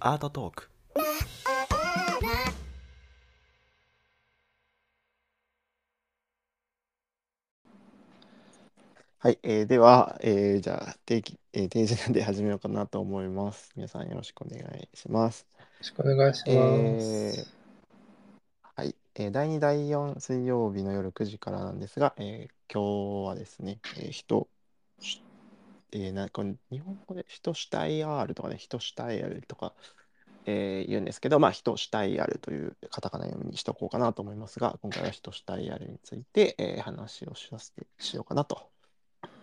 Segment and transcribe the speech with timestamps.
[0.00, 0.68] アートトーク
[9.20, 13.70] はい、えーでは、えーじゃあ定期、えー定時なんで始めようかなと思います。
[13.76, 15.46] 皆さんよろしくお願いします。
[15.60, 16.50] よろしくお願いします。
[16.50, 17.46] えー
[18.74, 24.48] はい、えー第2、第4水曜日の夜9時からなんですが、えー今日はですね、えー人、
[24.98, 25.22] し
[25.92, 29.74] えーなこれ日本語で人主体 R とかね、人主体 R とか、
[30.46, 38.70] えー言うんですけど、まあ、人主体 R というカタカナ読みにしとこうかなと思いますが、今回は人主体 R について、えー話をしさせてしようかなと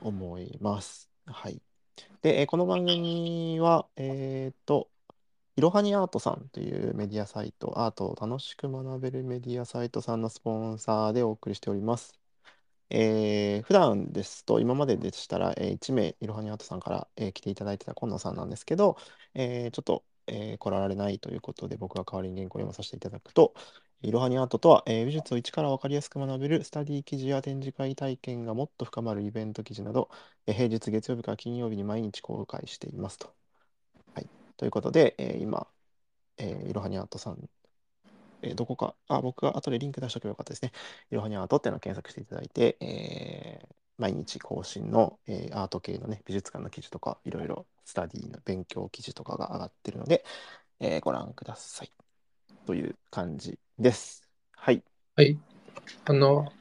[0.02, 1.10] 思います。
[1.26, 1.62] はい。
[2.22, 4.90] で、えーこの番組は、えっと、
[5.56, 12.19] いろはにアートさんというメディアサイト、アートを楽しく学べるメディアサイトさんのスポンサーでお送りしております。
[12.90, 18.98] えー普段ですと、今まででしたら、え1名、いろはにアートさんから、えー来ていただいてた今野さんなんですけど、
[19.34, 23.54] えーちょっと、えー来られないということで、僕が代わりに原稿を読まさせていただくと、
[24.02, 30.10] いろはにアートとは、えー美術を一から分かりやすく学べるスタディ記事や展示会体験がもっと深まるイベント記事など、
[30.48, 33.36] えー平日月曜日から金曜日に毎日公開していますと。
[34.16, 35.68] はい、ということで、えー今、
[36.38, 37.50] えーいろはにアートさん、
[38.42, 40.72] えーどこか、あ、僕が後でリンク出しておけばよかったですね。
[41.12, 50.24] いろはにアートっていうのを検索していただいて、えー毎日更新の、えーアート系のね、美術館の記事とか、いろいろスタディの勉強記事とかが上がってるので、
[50.80, 51.92] えーご覧ください。
[52.66, 54.24] という感じです。
[54.56, 54.84] はい。
[55.18, 55.38] はい。
[56.06, 56.54] あの、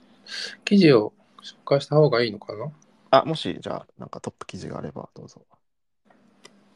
[0.65, 2.73] 記事を紹介した方がいいのかな？
[3.11, 5.47] あ、もし、じゃあ、なんかトップ記事があれば、どうぞ。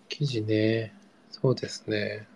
[0.08, 0.94] 記事ね。
[1.30, 2.28] そうですね。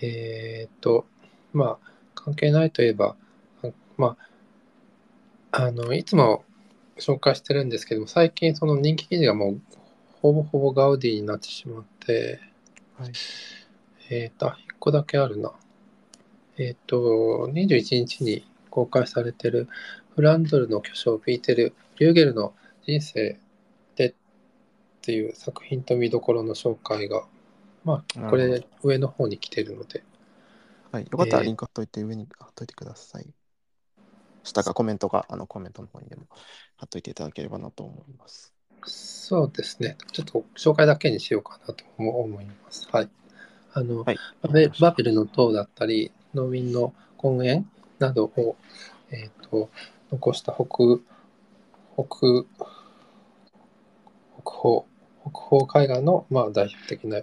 [0.00, 1.06] えーっと、
[1.52, 3.16] まあ、関係ないといえば、
[3.62, 4.16] あま
[5.50, 6.44] あ、あの、いつも
[6.98, 9.60] 紹介してるんですけども、最近その人気記事がもう、
[10.20, 12.40] ほぼほぼガウディになってしまって、
[12.98, 13.12] はい。
[14.10, 15.52] えーっと、あ1個だけあるな。
[16.58, 19.68] えーっと、21日に公開されてる
[20.14, 23.38] フランドルの巨匠ピーテル・リューゲルの人生
[23.96, 24.14] でっ
[25.00, 27.24] ていう作品と見どころの紹介が、
[27.84, 30.04] まあ、これ上の方に来てるので、
[30.92, 31.06] はい。
[31.10, 33.26] よかったらえーリンク貼っといて、上に貼っといてください。
[34.44, 36.26] 下かコメントが、あのコメントの方にでも
[36.76, 38.52] 貼っといていただければなと思います。
[38.84, 42.86] そうですね、ちょっと紹介だけにしようかなと思思います。
[42.92, 43.08] はい。
[43.72, 44.16] あの、はい。
[44.42, 46.92] バベバベルの塔だったり、農民の
[47.22, 47.66] 根源
[47.98, 48.56] などを、
[49.10, 49.70] えー、と
[50.10, 50.66] 残した北
[51.94, 52.44] 北
[54.42, 54.86] 北方
[55.22, 57.20] 北方海岸の、まあ、代表的な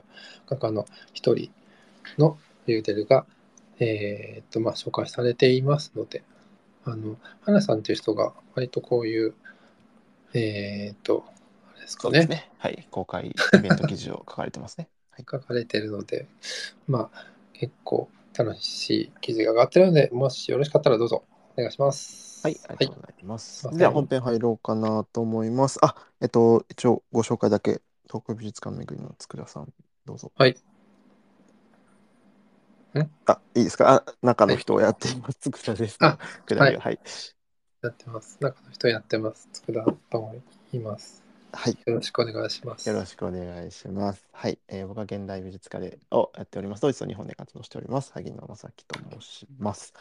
[0.47, 1.51] 画家の一人
[2.17, 3.25] のリューデルが、
[3.79, 6.23] えーとまあ、紹介されていますので、
[6.85, 9.33] あの花さんという人が割とこういう、
[10.33, 11.25] えっ、と、
[11.71, 12.51] あれですかねね。
[12.57, 12.87] はい。
[12.91, 14.89] 公開イベント記事を書かれてますね。
[15.11, 15.25] はい。
[15.29, 16.27] 書かれているので、
[16.87, 21.23] まあ、結構楽しい記事が上がってるので、もしよろしかったらどうぞ
[21.55, 22.41] お願いします。
[22.43, 23.67] はい、ありがとうございます。
[23.67, 25.79] はいでは本編入ろうかなと思います。
[25.81, 29.73] あ、えっと、一応ご紹介だけ、東京美術館巡りの佃さん、
[30.05, 30.31] どうぞ。
[30.35, 30.55] はい。
[33.03, 34.03] んあ、いいですか？
[34.07, 35.49] あ、中の人をやっています。
[35.49, 35.97] 佃です。
[36.01, 36.99] あ、佃がはい。
[37.81, 38.37] やってます。
[38.41, 39.47] 中の人やってます。
[39.65, 40.35] 佃と
[40.71, 41.23] 言います。
[41.51, 41.77] はい。
[41.85, 42.87] よろしくお願いします。
[42.87, 44.27] よろしくお願いします。
[44.31, 44.59] はい。
[44.67, 46.81] えー僕は現代美術家でをやっております。
[46.81, 48.11] ドイツと日本で活動しております。
[48.13, 49.93] 萩野正樹と申します。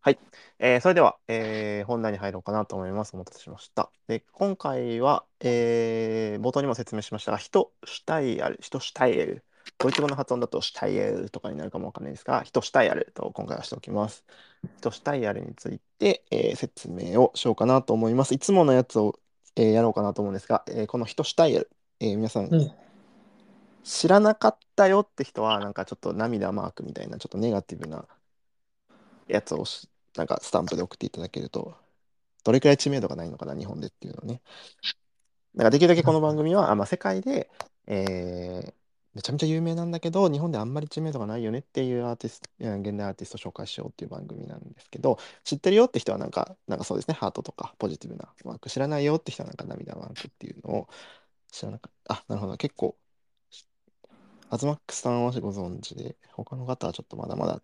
[0.00, 0.18] はい。
[0.58, 3.14] えーそれでは、えー本題に入ろうかなと思います。
[3.14, 3.90] お待たせしました。
[4.06, 9.44] で、今回は、えー冒頭にも説明しましたが、人主体ある、人主体ある。
[9.78, 14.24] ドイツ語の発音だとシュタイエルとかになるかもわかんないですが、人主体あると今回はしておきます。
[14.78, 18.34] 人主体あるについて、えー説明をしようかなと思います。
[18.34, 19.18] いつものやつを、
[19.56, 22.72] えーやろうかなと思うんですが、えーこの人主体ある、えー皆さんうん。
[23.84, 28.06] 知らなかったよって人はなんかちょっと涙マークみたいなちょっとネガティブな
[29.28, 31.76] やつをしなんかスタンプで送っていただけると
[32.44, 34.42] どれくらい知名度がないのかな日本でっていうのをね
[35.54, 37.50] だからできるだけこの番組はあ、まあ、世界で、
[37.86, 38.77] えー
[39.18, 50.88] めちゃめちゃ有名なんだけど日本であんまり知名度がないよねっていうアーティスト現代アーティストを紹介しようっていう番組なんですけど知ってるよって人はなんかなんかそうですねハートとかポジティブなマーク知らないよって人はなんか涙マークっていうのを
[51.50, 52.96] 知らなかったあなるほど結構
[54.50, 57.62] アズマックスさんはご存知で、他の方はちょっとまだまだ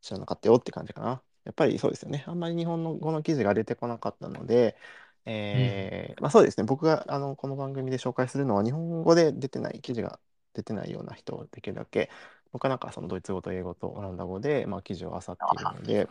[0.00, 1.22] 知らなかったよって感じかな。
[1.44, 2.24] やっぱりそうですよね。
[2.26, 4.76] あんまり日本の語の記事が出てこなかったので、
[5.24, 6.64] えーまあそうですね。
[6.64, 10.20] 僕があのこの番組で紹介するのは日本語で出てない記事が
[10.60, 12.10] 出てないような人をできるだけ、
[12.52, 16.08] 僕はなんかそのドイツ語と英語とオランダ語で、まあ、記事を漁っているので、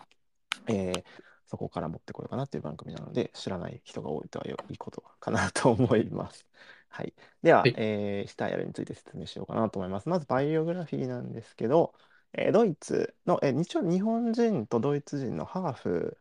[0.68, 1.06] えー
[1.51, 6.46] そこから持ってこようかなっていう番組なので、知らない人が多いとはいいことかなと思います。
[6.90, 7.13] はい。
[7.42, 7.75] では、はい。
[7.75, 10.07] えー、シュタイヤルについて説明しようかなと思います。
[10.10, 11.96] まず、バイオグラフィーなんですけど、
[12.34, 16.18] えードイツの、えー一応日本人とドイツ人のハーフ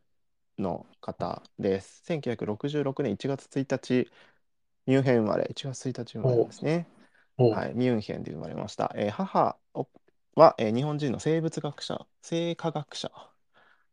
[0.59, 2.03] の方です。
[2.05, 4.11] 1966年1月1日、
[4.87, 6.89] ミュンヘン生まれ、1月1日生まれですね。
[7.47, 8.93] はい、ミュンヘンで生まれました。
[8.97, 9.59] えー母
[10.35, 13.11] は、えー日本人の生物学者、生化学者。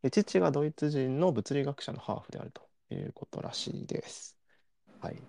[0.04, 4.38] で父がドイツ人の物理学者のハーフであるということらしいです。
[5.00, 5.24] はい。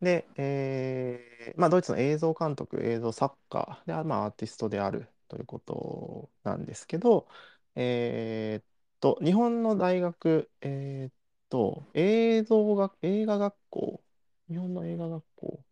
[0.00, 7.28] で、えーまあ、ドイツの映像監督、映像作家で、まあ、アーティストであるということなんですけど、
[7.76, 8.66] えーっ
[9.00, 11.14] と、日本の大学、えーっ
[11.50, 14.04] と、映像学、映画学校、
[14.48, 15.64] 日本の映画学校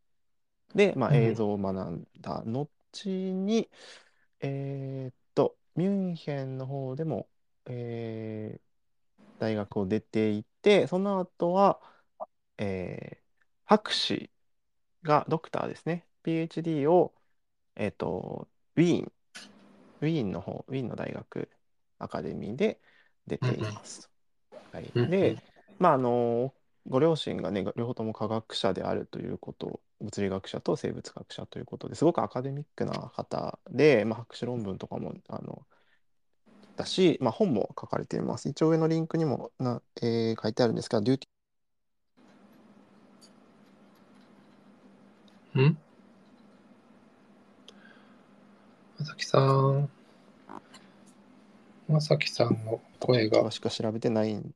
[0.77, 2.71] で、まあ、うん映像を学んだ後
[3.35, 3.71] に、
[4.41, 7.29] えーっと、ミュンヘンの方でも、
[7.67, 8.63] えー
[9.39, 11.81] 大学を出ていて、その後は、
[12.59, 13.27] えー
[13.69, 14.31] 博士
[15.03, 16.07] がドクターですね。
[16.25, 17.15] PhD を、
[17.77, 19.13] えっと、ウィーン、
[20.01, 21.51] ウィーンの方、ウィーンの大学
[21.99, 22.81] アカデミーで
[23.27, 24.11] 出ています。
[24.73, 25.41] はい、うんうんで、
[25.79, 26.55] まあ、あの、
[26.87, 35.67] ご両親がね、両方とも科学者であるということ、物理学者と生物学者ということですごくアカデミックな方で、まあ、博士論文とかも、あの、
[36.77, 38.49] だし、まあ、本も書かれています。
[38.49, 41.27] 一応上のリンクにもな、えー書いてあるんですが、デューテ
[45.57, 45.79] ん？
[48.99, 49.91] まさきさん。
[51.89, 53.51] まさきさんの声がィ詳。
[53.51, 54.56] しくは調べてないん。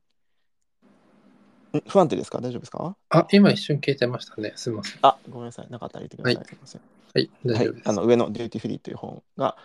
[1.77, 2.39] ん不安定ですか？
[2.39, 2.95] 大丈夫ですか？
[3.09, 4.53] あ、今一瞬消えてましたね。
[4.55, 4.99] すみません。
[5.01, 5.67] あ、ごめんなさい。
[5.69, 6.35] なかったら言ってください。
[6.35, 6.81] はいすいません。
[7.13, 7.89] はい、大はい丈夫で、す。
[7.89, 9.57] あの上のデューティフリーという本が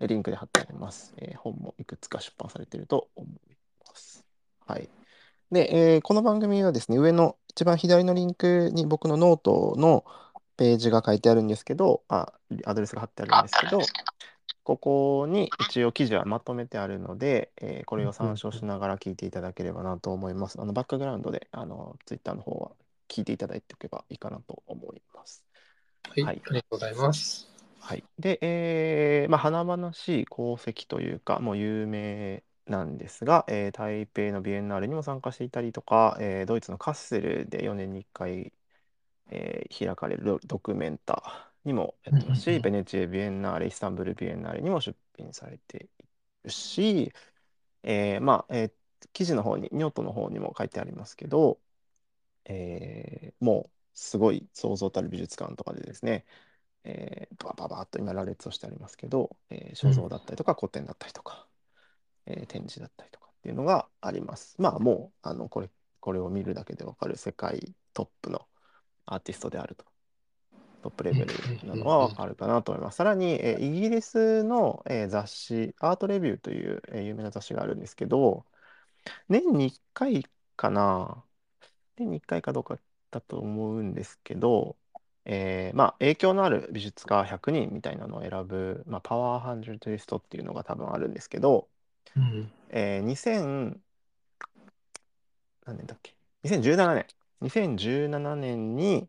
[0.00, 1.14] えリンクで貼ってあります。
[1.18, 3.54] えー本もいくつか出版されていると思い
[3.88, 4.24] ます。
[4.66, 4.88] はい。
[5.50, 10.04] で、えーこの番組はですね、上の一番左のリンクに僕のノートの
[10.56, 12.32] ページが書いてあるんですけど、あ、
[12.64, 13.80] アドレスが貼ってあるんですけど、
[14.64, 20.60] ここに一応記事はまとめてあるので、えーこれを参照しながら聞いていただければなと思います。
[20.60, 22.72] あのバックグラウンドであのツイッターの方は
[23.08, 25.44] 聞いていただいておけばいいかなと思います。
[26.08, 27.48] はい、はいありがとうございます。
[27.78, 28.04] はい。
[28.18, 38.52] で、えーまあ、華々しい功績というか、もう有名なんですが、えー台北のビエンナーレにも参加していたりとか、えードイツのカッセルで4年に1回、
[39.30, 46.04] えー開かれるドドキュメンタにもやってますし、ベネチエ・ビエンナーレ、イスタンブール・ビエンナーレにも出品されてい
[46.44, 47.12] るし、
[47.84, 48.72] えーまあ、えー
[49.14, 51.60] 記事の方に、ニョートの方にも書いてありますけど、
[52.44, 56.24] えーもうすごいそうそうたる美術館とかでですね、
[56.84, 61.48] えー、バババッと今羅列をしてありますけど、えー肖像だったりとか古典だったりとか、
[62.26, 64.56] えー展示だったりとかっていうのがあります。
[64.60, 65.70] まあもうあのこれ
[66.00, 68.48] これを見るだけでわかる世界トップの
[69.06, 69.86] アーティストであると。
[70.82, 72.96] トップレベルなのはわかるかなと思います。
[72.96, 78.46] さらに、えーイギリスの、えー雑誌、アートレビューという、えー有名な雑誌があるんですけど、
[79.28, 80.26] 年に1回
[80.56, 81.24] かな、
[81.96, 82.78] 年に1回かどうか
[83.10, 84.76] だと思うんですけど、
[85.24, 91.68] えーまあ、影響のある美術家100人みたいなのを選ぶ、まあ、パワー100リストっていうのが多分あるんですけど、
[92.16, 92.50] うん。
[92.70, 93.80] えー2000
[95.64, 97.06] 何年だっけ？2017年
[97.40, 99.08] 2017年に、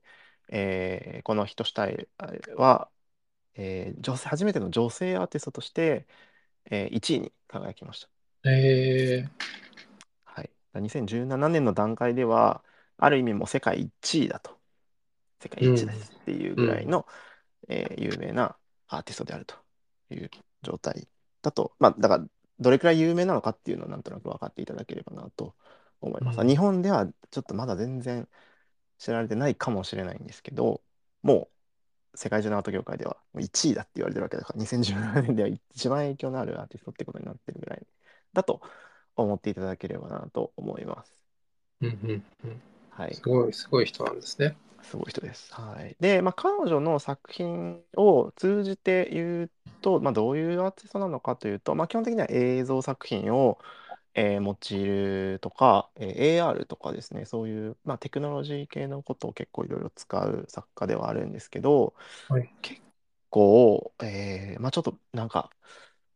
[0.53, 2.09] えーこのヒトシュタイル
[2.57, 2.91] は、
[3.55, 6.07] えー女性初めての女性アーティストとして、
[6.65, 8.09] えー1位に輝きました。
[8.43, 9.29] え
[10.25, 12.63] はい、2017年の段階では
[12.97, 14.59] ある意味もう世界1位だと。
[15.41, 17.07] 世界一ですっていうぐらいの、
[17.69, 18.57] えー有名な
[18.87, 19.55] アーティストであると
[20.11, 20.31] いう
[20.63, 21.07] 状態
[21.41, 21.75] だと。
[21.79, 22.25] まあだから
[22.59, 25.55] どれくらい有名なのかっていうのをなんとなく分かっていただければなと
[26.01, 26.41] 思います。
[26.41, 26.47] うん。
[26.47, 28.29] 日本ではちょっとまだ全然
[29.03, 30.81] 知られてないかもしれないんですけど
[31.23, 31.49] も
[32.13, 37.85] う世界中のアート業界ではもう1位だって言われてるわけだから2017年では一番影響のあるアーティストってことになってるぐらい
[38.31, 38.61] だと
[39.17, 41.13] 思っていただければなと思います。
[41.81, 42.61] ー、うんうんうん。
[42.91, 43.21] はいす。
[43.23, 44.55] ごい、すごい人なんですね。
[44.83, 45.53] すごい人です。
[45.53, 45.97] はい。
[45.99, 53.59] で、まあ、彼女の作品を通じて言うと、まあ、どういうアーティストなのかというと、まあ、基本的には映像作品を、
[54.15, 54.41] えー
[54.75, 61.95] 用いるとか、えー AR とかですね、そういう、まあ、テクノロジー系のことを結構いろいろ使う作家ではあるんですけど、
[62.27, 62.53] はい。
[62.61, 62.81] 結
[63.29, 65.51] 構、えーまあ、ちょっとなんか、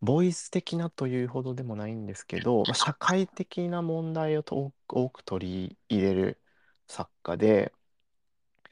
[0.02, 6.42] ボイス的なというほどでもないんですけど、まあ、社会的な問題をと多く取り入れる
[6.88, 7.74] 作家で、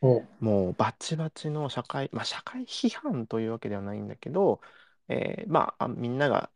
[0.01, 0.25] お。
[0.39, 4.61] もうバチバチの社会、まあ、社会批判というわけではないんだけど、
[5.07, 6.51] えーまああみんなが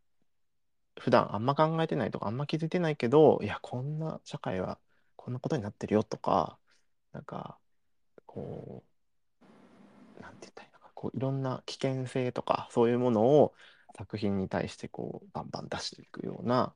[0.99, 4.79] 普段あんま考えてないとかあんま気づいてないけどいやこんな社会は
[5.15, 6.57] こんなことになってるよとか
[7.13, 7.57] なんか
[8.25, 8.89] こう
[10.21, 13.53] なんて言ったらいいのか、こういろんな危険性とか、そういうものを
[13.97, 16.73] 作品に対してこうバンバン出していくような、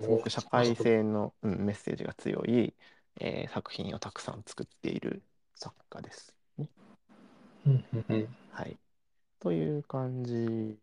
[0.00, 2.74] すごく社会性の、うん、メッセージが強い、
[3.20, 5.22] えー作品をたくさん作っている
[5.54, 6.68] 作家ですね。
[7.66, 8.76] うんうんうんはい。
[9.40, 10.78] という感じ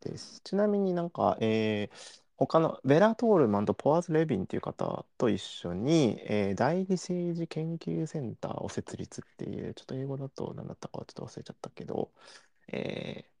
[0.00, 0.40] です。
[0.44, 12.12] ちなみになんか、えー他のベラ・トールマンとポアーズ・レビンっていう方と一緒に、えー代理政治研究センターを設立っていう、ちょっと英語だと何だったかはちょっと忘れちゃったけど、
[12.68, 13.34] えー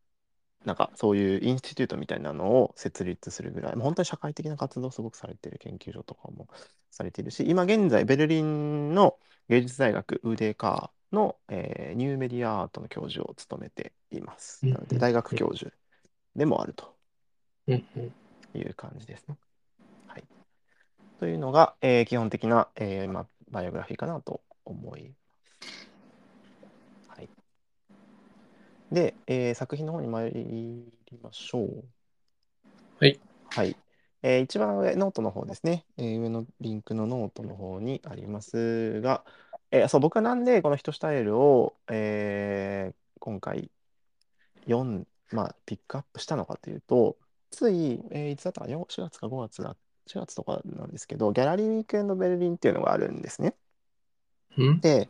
[0.66, 6.48] なんかそういうインスティテュートみたいなのを設立するぐらい、もう本当に社会的な活動をすごくされている研究所とかも
[6.90, 14.64] されているし、今現在ベルリンの芸術大学ウーデーカーの、えーニューメディアアートの教授を務めています。
[14.64, 14.70] うん。
[14.70, 15.72] なので大学教授
[16.36, 16.96] でもあると。
[17.66, 17.84] うん。
[17.96, 18.12] うん
[18.58, 19.36] いう感じですね。
[20.06, 20.24] はい。
[21.20, 25.88] というのが、えー基本的な、えーまあ、バイオグラフィーかなと思います。
[27.08, 27.28] はい。
[28.92, 30.92] で、えー作品の方に参り
[31.22, 31.84] ましょう。
[32.98, 33.18] はい。
[33.50, 33.76] はい。
[34.22, 35.84] えー一番上、ノートの方ですね。
[35.96, 39.24] えー上のリンクのノートの方にありますが、
[39.70, 43.70] えーそう、僕はなんでこの Hito Steyerl を、えー今回
[44.66, 47.16] 読ん、まあ、ピックアップしたのかというと、
[47.54, 53.54] つい、えーいつだったかな、4 4月か5月だ、4月とかなんですけど、 Gallery Weekend Berlin っていうのがあるんですね。
[54.56, 54.80] うん？
[54.80, 55.08] で、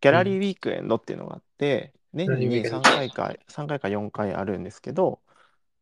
[0.00, 5.20] ギャラリーウィークエンドっていうのがあって、年にギャラリーウィークエン3ド回か、3回か4回あるんですけど、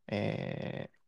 [0.08, 0.98] えー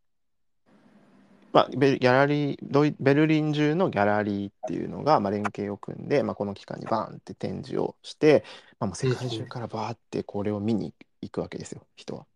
[1.53, 8.45] まあ、ベルギャラリードイベルリン中のギャラリーっていうのが、まあ、連携を組んで、まあ、この期間にバーンって展示をして、
[8.79, 12.27] まあ、もう世界中からバーってこれを見に行くわけですよ、人は。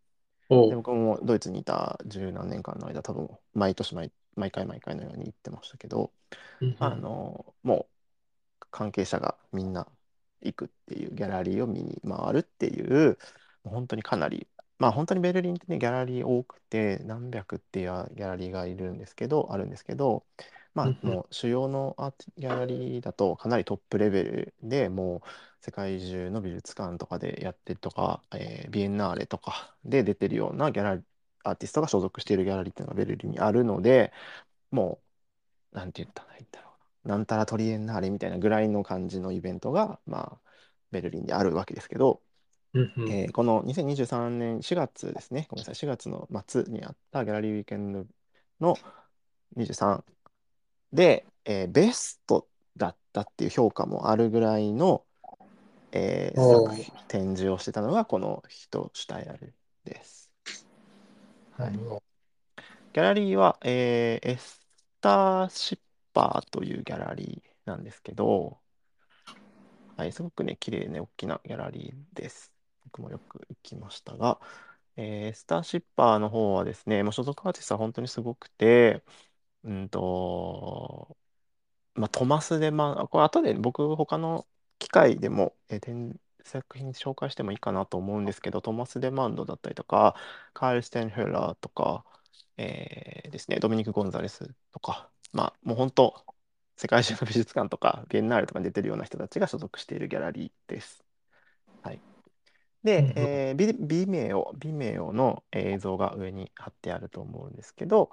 [0.69, 6.13] で僕もドイツにいた十何年間の間、多分毎年毎毎回毎回のように行ってましたけど、
[6.79, 7.89] あのも
[8.63, 9.89] う関係者がみんな
[10.43, 13.19] 行くっていうギャラリーを見に回るっていう
[13.65, 20.25] 本当にかなりまあ本当にベルリンってねギャラリー多くて何百っていうギャラリーがいるんですけどあるんですけど
[20.75, 25.29] まあもう主要のアーティギャラリーだとかなりトップレベルでもう
[25.61, 31.05] 世界中の美術館とかでやってるとか、えービエンナーレとかで出てるようなギャラリー
[31.45, 34.13] アーティストが所属しているギャラリーっていうのがベルリンにあるので
[34.71, 35.03] も
[35.73, 36.71] うなんて言ったらいいんだろ
[37.05, 37.09] う。
[37.09, 37.17] な。
[37.17, 40.41] なんたらトリエンナーレみたいなぐらいの感じのイベントが、まあ、
[40.91, 42.23] ベルリンであるわけですけど、
[43.07, 48.07] えーこの2023年4月ですね、ごめんなさい、4月の末にあったギャラリーウィークエンド
[48.61, 48.77] の
[49.57, 50.05] 23
[50.93, 55.05] で、えーベストだったっていう評価もあるぐらいの、
[55.93, 59.55] えーおー作品展示をしてたのがこの人シュタイアル
[59.85, 60.31] です。
[61.53, 61.73] はい
[62.93, 64.61] ギャラリーは、えーエス
[65.01, 65.79] ターシッ
[66.13, 68.59] パーというギャラリーなんですけど、
[69.97, 72.53] はい、すごくね、綺麗ね、大きなギャラリーです。
[72.85, 74.41] 僕もよく行きましたが、
[74.97, 79.05] えーエスターシッパーの方はですね、もう所属アーティストは本当にすごくて、
[79.65, 81.17] うんと、
[81.95, 84.49] まあ、トマス・デ・マン、これ後で僕、他の
[84.79, 90.17] 機会でも、えー展作品紹介してもいいかなと思うんですけど、トマス・デ・マンドだったりとか、
[90.55, 92.05] カール・ステンヘラーとか、
[92.57, 96.27] えーですね、ドミニク・ゴンザレスとか、まあ、もう本当、
[96.77, 101.05] 世界中の美術館とか、ビエンナーレとかに出てるような人たちが所属しているギャラリーです。
[101.83, 102.03] はい。
[102.83, 108.11] で、うんうんえービ、ビメオ、ビメオの映像が上に貼ってあると思うんですけど、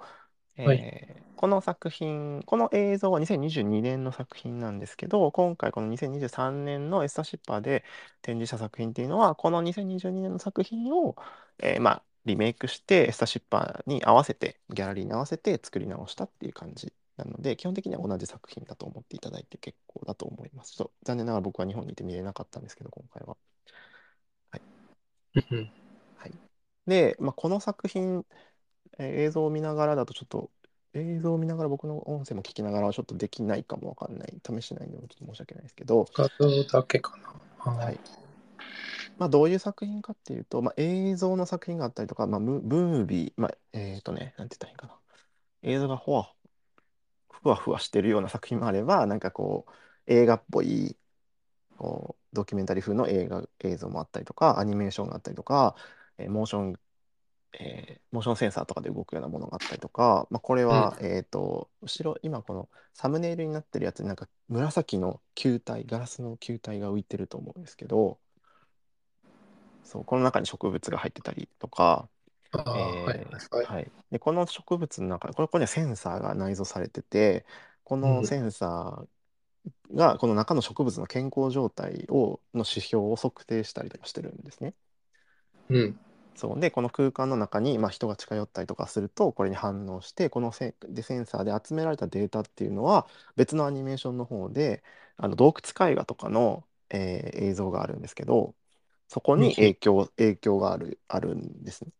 [0.58, 0.88] えーはい
[1.36, 7.84] この作品、この映像は2022年の作品なんですけど、今回この2023年のエスターシッパーで
[8.22, 11.14] 展示した作品っていうのは、この2022年の作品を、
[11.60, 20.72] えーまあ、リメイクして、エスターシッパーに合わせて、ギャラリーに合わせて作り直したっていう感じなので、基本的には同じ作品だと思っていただいて結構だと思います。
[20.72, 23.36] ちょっと残念ながら僕は日本にいて見れなかったんですけど、今回は。
[25.34, 25.72] うんうん
[26.16, 26.32] はい。
[26.86, 28.24] で、まあ、この作品、
[28.98, 30.50] えー映像を見ながらだとちょっと、
[30.94, 37.16] 映像を見ながら僕の音声も聞きながらはちょっとできないかもわかんない、試してないのでちょっと申し訳ないですけど、画像だけか
[37.64, 37.72] な。
[37.72, 37.98] はい。
[39.18, 44.98] まあ、どういう作品かっていうと、まあ、映像の作品があったりとか、まあ、ムムービー、まあ、えっとね、なんて言ったらいいかな。
[45.62, 46.32] 映像がほわ、
[47.30, 49.72] ふわふわしてるような作品もあれば、なんかこう、
[50.06, 50.96] 映画っぽい、
[51.76, 55.76] こう、ドキュメンタリー風の映画、映像もあったりとか、アニメーションがあったりとか、
[56.18, 56.80] えーモーション、
[57.52, 68.18] えーモーションセンサーとかで動くようなものがあったりとか、まあ、これは、えっと、後ろ、今このサムネイルになってるやつになんか紫の球体、ガラスの球体が浮いてると思うんですけど、
[69.82, 72.08] そう、この中に植物が入ってたりとか、
[72.74, 73.70] えはいはいーはい。
[73.76, 73.92] はい。
[74.10, 77.46] で、この植物の中、これ、ここにはセンサーが内蔵されてて、
[77.84, 84.74] こうんのセンサーが、この中の植物の健康状態を、の指標を測定したりとかしてるんですね。
[85.70, 85.98] うん。
[86.38, 86.60] そう。
[86.60, 94.84] でこの空間の中に、まあ、人が近寄ったりとかするとこれに反応してこのセンでセンサーで集められたデータっていうのは別のアニメーションの方で
[95.16, 98.54] あの洞窟絵画とかの、えー映像があるんですけど
[99.08, 101.92] そこに影響影響があるあるんですね。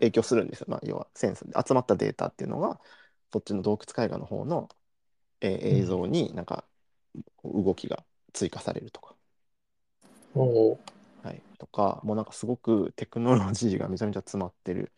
[0.00, 2.80] 影響するんですよ、まあ、要はセンサーで集まったデータっていうのが
[3.32, 4.68] そっちの洞窟絵画の方の、
[5.40, 6.64] えー映像になんか
[7.44, 9.14] 動きが追加されるとか。
[10.34, 10.78] おー。
[10.78, 10.93] はい、
[11.64, 14.92] とか、もうなんかすごくテクノロジーがめちゃめちゃ詰まってる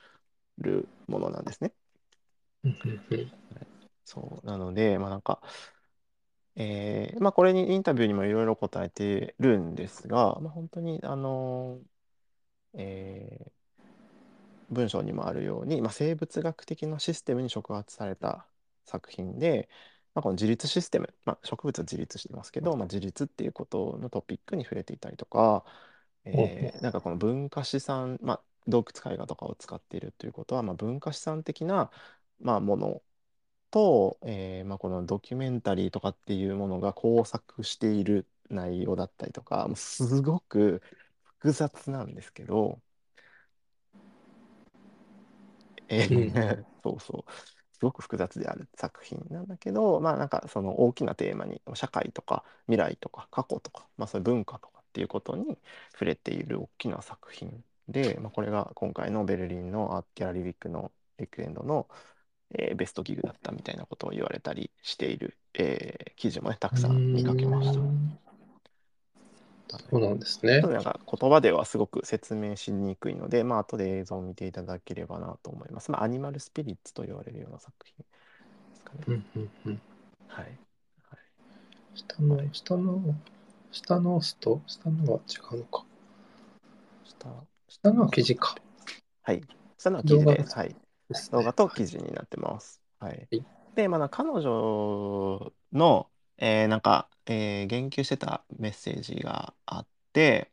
[0.59, 1.75] るものなんですね。
[4.05, 4.47] そう。
[4.47, 5.41] なので、まあなんか、
[6.57, 11.81] えーまあこれにインタビューにもいろいろ答えてるんですが、まあ本当に、あの
[12.75, 13.53] えー
[14.71, 18.49] 文章にもあるように、まあ、生物学的なシステムに触発された
[18.85, 19.69] 作品で、
[20.15, 25.65] まあ、この自立システム、まあ、植物は自立してますけど、まあ、自立っていうことのトピックに触れていたりとか、
[26.33, 31.91] えーなんかこの文化資産、まあ、洞窟絵画とかを使っているということは、まあ、文化資産的な、
[32.41, 33.03] まあ、もの
[33.71, 40.83] と、えーまあ、このドキュメンタリーとかっていうものが交錯している内容だったりとか、もうすごく
[41.25, 42.83] 複雑なんですけど、
[45.89, 47.33] えー そうそう、
[47.73, 55.59] すごく複雑である作品なんだけど、まあなんかその大きなテーマに社会とか未来とか過去とか、まあそういう文化とかっていうことに
[55.93, 61.87] 触れている大きな作品で、まあ、これが今回のベルリンのアートギャラリーウィークのウィークエンドの、
[62.55, 67.79] えーベストギグだったみたいなことを言われたりしている、えー記事もねたくさん見かけました。
[67.79, 68.19] うん
[69.91, 70.63] そうなんですね。
[70.63, 75.91] なんか言葉ではすごく説明しにくいので、まあ後で映像を見ていただければなと思います。
[75.91, 78.05] まあアニマルスピリッツと言われるような作品で
[78.77, 79.01] すかね。
[79.09, 79.81] うんうんうん
[80.29, 80.45] はい。
[80.45, 80.57] はい
[81.97, 83.15] 下の、下の、
[83.77, 85.85] 下の押すと、下のは違うのか。
[87.05, 88.55] 下下のは記事か。
[89.23, 89.47] はい。
[89.79, 90.57] 下のは記事です。
[90.57, 90.77] はい。
[91.31, 92.83] 動画と記事になってます。
[92.99, 93.29] はいはい。
[93.75, 100.53] で、まだ彼女の、えーなんか、えー言及してたメッセージがあって、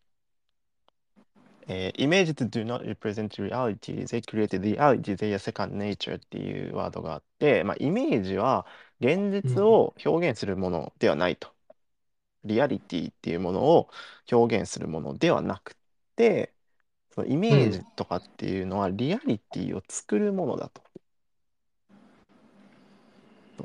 [1.68, 4.06] えー Images do not represent reality.
[4.06, 5.16] They create reality.
[5.16, 8.66] They are second nature っていうワードがあって、まあ、イメージは
[9.00, 11.53] 現実を表現するものではないと。
[12.46, 13.90] リアリティっていうものを
[14.32, 15.76] 表現するものではなく
[16.16, 16.54] て、
[17.12, 20.84] そのイメージとかっていうのはリアリティを作るものだと。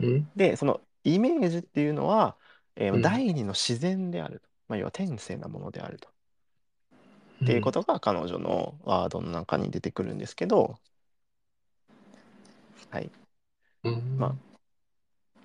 [0.01, 2.37] うんで、そのイメージっていうのは、
[2.77, 4.49] えーうん第二の自然であると。
[4.69, 6.09] まあ、要は天性なものであると。
[7.41, 10.79] うんっていうことが彼女のワードの中に出てくるんですけど、
[12.91, 13.11] はい。
[13.85, 14.37] うんま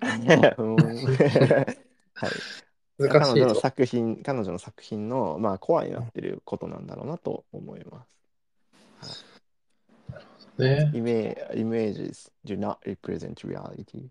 [0.58, 0.64] うー
[1.14, 1.18] ん
[2.20, 2.44] はい。
[2.98, 3.60] 彼難しい女のと。
[3.60, 8.06] 作品、彼女の作品の、まあ、コアになってることなんだろうなと思いま
[9.02, 9.24] す。
[10.58, 10.90] ね。
[10.94, 14.08] イメ images do not represent reality.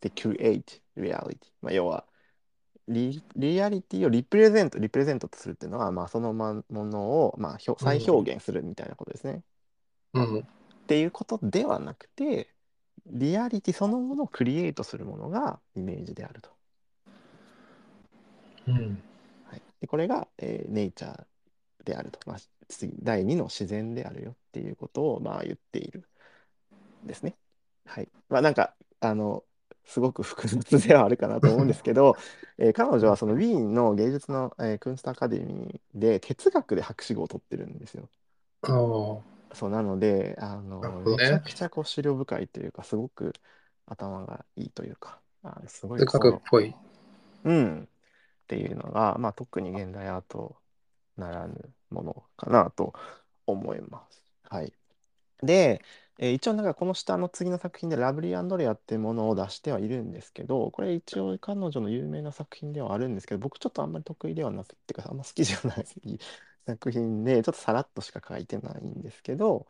[0.00, 1.38] They create reality.
[1.62, 2.04] まあ、要は
[2.86, 9.42] リ、リアリティをリプレゼント、リプレゼントとするっていうのは、まあ、そのまものを、まあ、表再表現するみたいなことですね。
[10.14, 10.38] うん。
[10.40, 10.42] っ
[10.86, 12.48] ていうことではなくて、
[13.06, 16.57] リアリティそのものをクリエイトするものがイメージであると。
[18.68, 19.02] うん。
[19.44, 21.26] はい、でこれが、えーネイチャー
[21.84, 26.04] であると、まあ、次第二の自然であるよっていうことを、まあ、言っている
[27.04, 27.36] んですね。
[27.86, 28.08] はい。
[28.28, 29.44] まあなんかあの
[29.84, 32.16] すごく複雑ではあるかなと思うんですけど、
[32.58, 38.08] えー彼女はそのウィーンの芸術の、えークンストアカデミーで哲学で博士号を取ってるんですよ。
[38.62, 39.38] ああ。
[39.54, 43.32] そうなのであの、ねめちゃくちゃこう資料深いというかすごく
[43.86, 46.74] 頭がいいというかあすごい哲学っぽい。
[47.44, 47.88] うん。
[48.48, 50.60] っていうのが、まあ、特に現代アート
[51.16, 52.94] ならぬものかなと
[53.46, 54.22] 思います。
[54.44, 54.72] はい。
[55.42, 55.82] で、
[56.18, 65.86] えー一応なんかこの下の次の作品でラブリー・アンドレアっていうものを出してはいるんですけど、これ一応彼女の有名な作品ではあるんですけど、僕ちょっとあんまり得意ではなくてか、あんま好きじゃない
[66.66, 69.68] 作品で、ちょっとさらっとしか書いてないんですけど、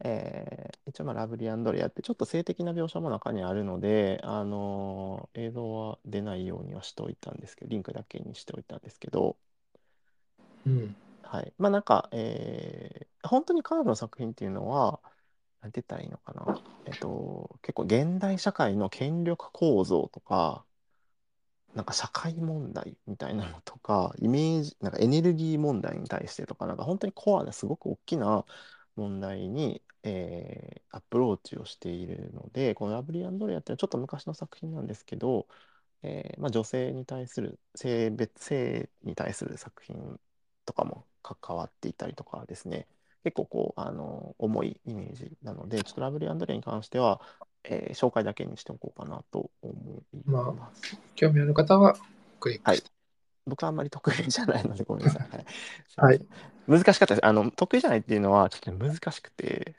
[0.00, 9.36] えー一応まあラブリー・アンドレアってちょっと性的な描写も中にあるので、あのー映像は出ないようにはしておいたんですけど、リンクだけにしておいたんですけど、
[10.66, 10.96] うん。
[11.22, 11.54] はい。
[11.58, 15.00] まあなんか、えー本当に彼女の作品っていうのは、
[15.62, 16.62] なんて言ったらいいのかな。
[16.84, 20.66] えっと、結構現代社会の権力構造とか、
[21.74, 28.44] なんか社会問題みたいなのとか、イメージ、なんかエネルギー問題に対してとか、なんか本当にコアですごく大きな
[28.96, 35.48] 問題に、えーアプローチをしているので、このラブリー・アンドレアっていうのはちょっと昔の作品なんですけど、
[36.02, 40.20] えーまあ、女性に対する性別性に対する作品
[40.66, 42.86] とかも関わっていたりとかですね
[43.24, 47.20] 結構こう、あの、重いイメージなので、ちょっとラブリーアンドレイに関しては、
[47.64, 49.72] えー紹介だけにしておこうかなと思
[50.12, 50.96] いまます。
[51.14, 51.96] 興味ある方は
[52.38, 52.93] クリックして。
[53.46, 55.28] 僕はあんまり得意じゃないので、ごめんなさい。
[55.32, 55.46] はい、
[55.96, 56.26] はい。
[56.66, 57.26] 難しかったです。
[57.26, 59.76] あの、得意じゃないっていうのは、ちょっとね難しくて、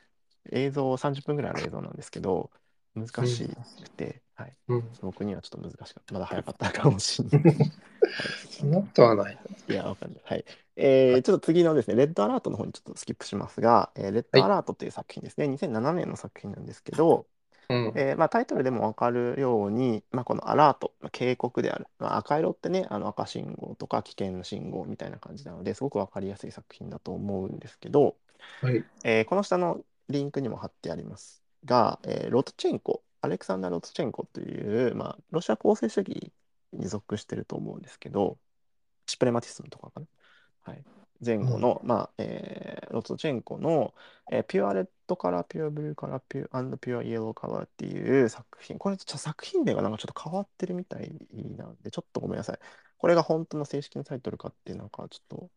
[0.52, 2.50] 映像、30分ぐらいの映像なんですけど、
[2.94, 3.48] 難し
[3.82, 4.56] くて、はい。
[4.68, 4.90] うん。
[5.00, 6.14] 僕にはちょっと難しかった。
[6.14, 7.42] まだ早かったかもしれない。
[8.50, 9.38] そんなことはない。
[9.68, 10.22] いや、わかんない。
[10.24, 10.44] はい。
[10.76, 17.26] えーちょっと次のですね、レッドアラートの方にちょっとスキップしますが、えーレッドアラートという作品ですね、2007年の作品なんですけど、
[17.68, 17.92] うん。
[17.96, 28.16] えーまあ、タイトルでも分かるように、まあ、このアラート、まあ警告である、まあ、赤色ってね、あの赤信号とか危険信号みたいな感じなので、すごく分かりやすい作品だと思うんですけど、
[28.60, 28.84] はい。
[29.04, 36.32] えーこの下のリンクにも貼ってありますが、えーロトチェンコ、アレクサンダー・ロトチェンコという、まあ、ロシア公正主義
[36.72, 38.38] に属してると思うんですけど、
[39.06, 40.06] シュプレマティスムとかかな。
[40.62, 40.84] はい、
[41.24, 43.94] 前後の、まあえーロトチェンコの、
[44.30, 51.10] えー Pure Red Color、Pure Blue Color、Pure Pure Yellow Color っていう作品、これちょっと作品名がなんかちょっと変わってるみたい
[51.56, 52.58] なんで、ちょっとごめんなさい。
[52.98, 55.50] これが本当の正式なタイトルかって、なんかちょっと、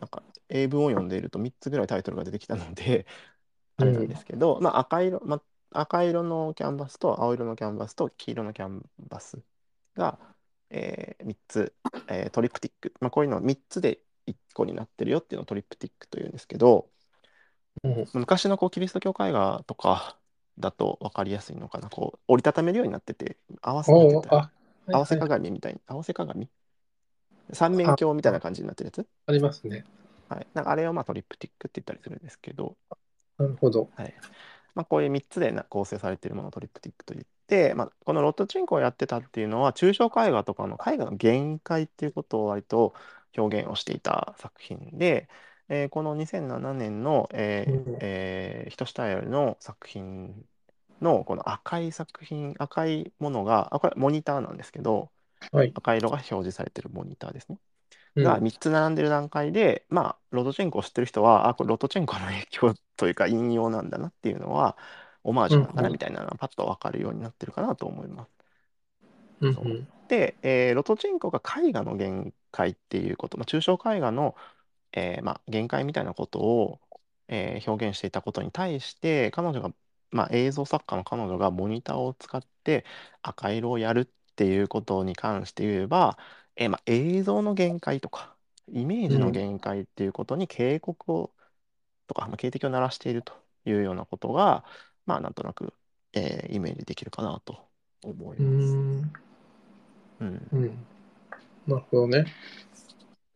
[0.00, 3.06] なんか英文を読んでいると3つぐらいタイトルが出てきたので、
[3.78, 9.42] あれなんですけど、まあ赤色、まあ、赤色のキャンバスと青色のキャンバスと黄色のキャンバス
[9.96, 10.20] が、
[10.70, 11.74] え3つ、
[12.08, 16.88] えー triptych、まあ、こういうの3つで1個になってるよっていうのをトリプティックというんですけど、
[17.84, 18.08] うん。
[18.14, 20.16] 昔のこうキリスト教絵画とか
[20.58, 23.92] だと分かりやすいのかな、こう折りたためるようになってて、合わせ
[25.16, 26.48] た鏡みたいに、合わせ鏡？
[27.52, 29.06] 三面鏡みたいな感じになってるやつ？
[29.26, 29.84] ありますね。
[30.28, 30.46] はい。
[30.54, 32.76] なんかあれをまあトリプティックって言ったりするんですけど、
[33.38, 33.88] なるほど。
[33.94, 34.14] はい
[34.76, 42.94] まあ、こういう3つでな構成されているものをトリプティックといって、まあ、このロットチンコをやってたっていうのは抽象絵画とかの絵画の限界っていうことを割と
[43.36, 45.28] 表現をしていた作品で、
[45.68, 50.44] えーこの2007年の、えーうんえー、ヒトシュタイヤルの作品
[51.00, 55.10] のこの赤い作品赤いものがあこれモニターなんですけど
[55.52, 55.74] はい。
[55.74, 57.58] 赤色が表示されてるモニターですね。
[58.14, 64.76] うんが3つ並んでる段階で、まあ、ロトチェンコを知ってる人は、あ、これロトチェンコの影響というか引用なんだなっていうのは、
[65.24, 68.30] オマージュなんだなうんうんみたいなのはパッと分かるようになってるかなと思います。
[69.40, 74.34] うんそうで、えーロトチェンコが絵画の限界っていうこと、まあ、抽象絵画の、
[74.92, 76.80] えーまあ、限界みたいなことを、
[77.28, 79.72] えー表現していたことに対して、彼女が、
[80.10, 82.84] まあ、映像作家の彼女がモニターを使って
[83.22, 86.18] 赤色をやるっていうことに関して言えば、
[86.56, 88.36] えーまあ、映像の限界とか、
[88.68, 91.34] イメージの限界っていうことに警告を、
[92.06, 93.32] とか、まあ、警笛を鳴らしていると
[93.64, 94.64] いうようなことが、
[95.06, 95.74] まあ、なんとなく、
[96.12, 97.70] えーイメージできるかなと
[98.02, 98.76] 思いうます。
[98.76, 99.29] ん。
[100.20, 100.86] うんうん。
[101.66, 102.26] なるほどね。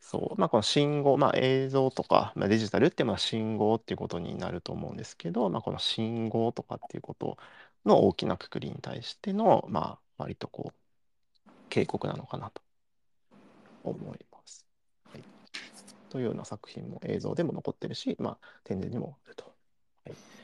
[0.01, 7.37] そう、まあ、この信号、まあ、映像とか、まあ、デジタルってまあ信号っていうことになると思うんですけど、まあ、この信号とかっていうこと
[7.85, 12.63] の大きなくくりに対しての、まあ、割とこう、警告なのかなと
[13.83, 14.67] 思います。
[15.13, 15.23] はい、
[16.11, 19.53] というような作品も映像でも残ってるし、まあ、展示にもあると。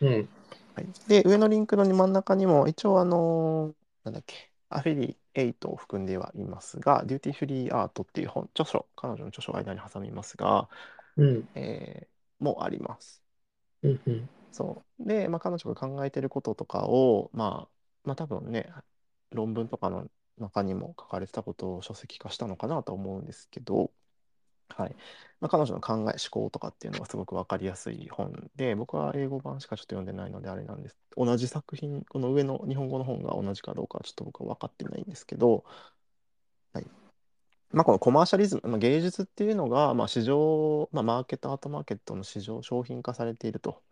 [0.00, 0.29] うん。
[0.74, 3.74] はい、で、上のリンクの真ん中にも、一応、あのー
[4.05, 10.69] なんだっけ、アフィリエイトを含んではいますが、 Duty Free Art っていう本、著書、彼女の著書を間に挟みますが、
[11.16, 11.49] うん。
[11.55, 12.11] えー
[12.45, 13.23] もあります。
[13.83, 14.01] うん。
[14.07, 14.31] うん。
[14.53, 15.07] そう。
[15.07, 17.71] で、まあ、彼女が考えてることとかを、まあ、
[18.05, 18.73] まあ、多分ね、
[19.31, 23.93] 論文とかの中にも書かれてたことを書籍化したのかなと思うんですけど、
[24.76, 24.96] はい。
[25.40, 30.96] まあ、彼女の考え、思考とかっていうのがすごく分かりやすい本で、僕は英語版しかちょっと読んでないのであれなんです。
[31.16, 35.64] 同じ作品、この上の日本語の本が同じかどうかはちょっと僕は分かってないんですけど、
[36.72, 36.87] はい。
[37.72, 43.83] まあ、このコマーシャリズム、まあ、芸術っていうのが、まあ、市場、まあ、マーケット、アートマーケットの市場、商品化されていると。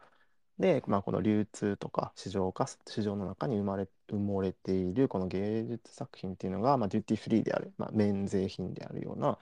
[0.59, 9.39] で、まあ、この流通とか市場化、市場の中に生まれ、埋もれているこの芸術作品っていうのが、まあ、デューティーフリーである、まあ、免税品であるような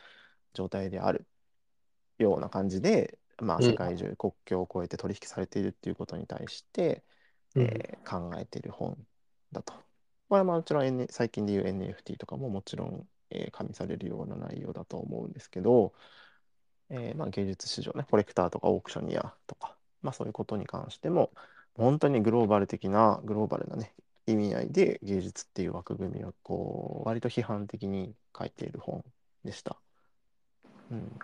[0.57, 1.27] 状態である
[2.19, 7.05] ような感じで、まあ、うん世界中国境を越えて取引されているっていうことに対して、
[7.55, 8.97] うんえー考えている本
[9.53, 9.73] だと。
[10.29, 15.93] これはまあもちろん、N、最近でいう NFT とかももちろん、えー加味されるような内容だと思うんですけど、
[16.91, 21.33] えーまあ、芸術市場ね、コレクターとかオークショニアとか、まあ、そういうことに関しても、
[21.75, 23.95] 本当にグローバル的な、グローバルなね、
[24.27, 29.05] 意味合いで芸術っていう枠組みをこう、割と批判的に書いている本
[29.45, 29.81] でした。
[30.91, 31.23] うん。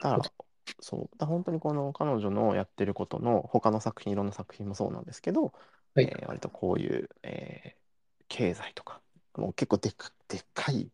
[0.00, 0.32] だから、
[0.80, 5.52] そう、だ本当にこの彼女のやってることの他の作品、いろんな作品もそうなんですけど、
[5.94, 7.84] はいえー割とこういう、えー
[8.28, 9.02] 経済とか、
[9.36, 10.90] もう結構でっかでっかい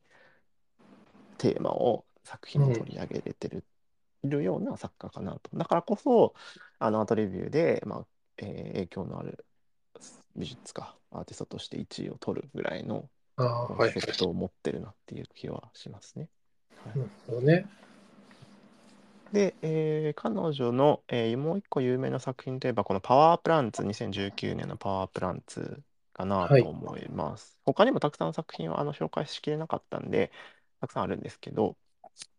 [1.38, 3.64] テーマを作品に取り上げれてる
[4.24, 5.56] るような作家かなと。
[5.56, 6.34] だからこそ、
[6.80, 8.06] あのアートレビューで、まあ
[8.38, 9.46] えー影響のある
[10.36, 13.94] 美術家、アーティストとして1位を取るぐらいのああ、コンはい。
[13.94, 16.30] セプトを持ってるなっていう気はしますね。
[16.84, 17.70] はいなるほどね。
[19.32, 27.58] で、えー彼女の、えーもう一個有名な作品といえば、このパワープランツ、2019年のパワープランツかなはいと思います。
[27.64, 30.32] 他にもたくさん作品をあの紹介しきれなかったんで、
[30.80, 31.76] たくさんあるんですけど、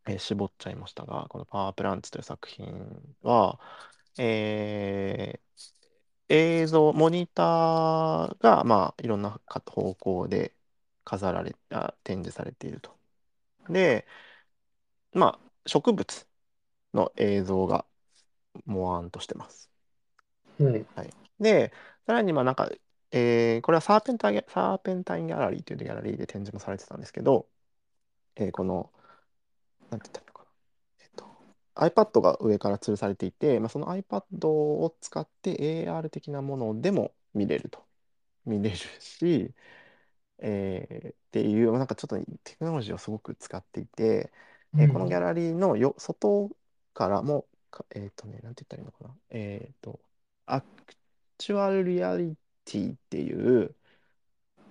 [0.07, 3.59] えー絞っちゃいましたが、このパワープランツという作品は、
[4.17, 5.41] えー
[6.29, 10.55] 映像、モニターが、まあ、いろんなか方向で
[11.03, 12.97] 飾られ、あ、展示されていると。
[13.69, 14.07] で、
[15.13, 16.27] まあ、植物
[16.93, 17.85] の映像が
[18.65, 19.71] モワンとしてます。
[20.59, 20.85] うん。
[20.95, 21.13] はい。
[21.39, 21.73] で、
[22.05, 22.69] さらに、まあ、なんか、
[23.13, 27.49] えーこれはサーペンタイン、サーペンタインギャラリーというギャラリーで展示もされてたんですけど、
[28.35, 28.91] えーこの、
[29.89, 30.49] なんて言ったらいいのかな。
[31.01, 31.25] えっと、
[31.75, 37.85] iPad が上から吊るされていて、まあ、その iPad を使って AR 的なものでも見れると。
[38.45, 39.53] 見れるし、
[40.39, 44.31] えーっていう、なんかちょっとテクノロジーをすごく使っていて、
[44.77, 46.49] えーこのギャラリーのよ外
[46.93, 49.15] からも、かえっとね、なんて言ったらいいのかな。
[49.31, 49.99] えっと、
[50.45, 50.67] アク
[51.37, 53.75] チュアルリアリティっていう、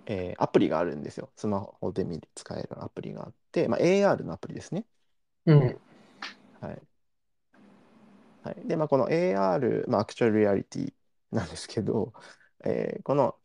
[0.06, 1.32] えーアプリがあるんですよ。
[1.36, 4.86] スマホで見る使えるアプリがあって、まあ、AR のアプリですね。
[5.46, 5.80] うん。
[6.60, 6.82] はい。
[8.42, 10.94] はい、で、まあ、この AR、まあ、アクチュアルリアリティ
[11.30, 12.12] なんですけど、
[12.64, 13.38] えーこの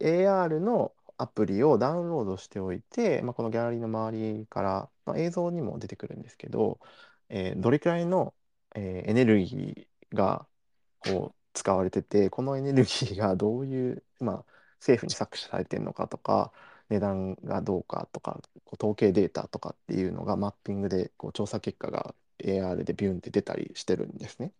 [0.00, 6.80] AR のアプリをダウンロードしておいて、まあ、このギャラリーの周りから、まあ、映像にも出てくるんですけど、
[7.28, 8.34] えーどれくらいの、
[8.74, 10.46] えーエネルギーが
[10.98, 14.46] こう使われてて、このエネルギーがどういう、まあ、
[14.80, 16.52] 政府に搾取されてるのかとか、
[16.88, 24.52] 値段がどうかとか、こう統計データとかっていうのがマッピングでこう調査結果が AR でビュンって出たりしてるんですね。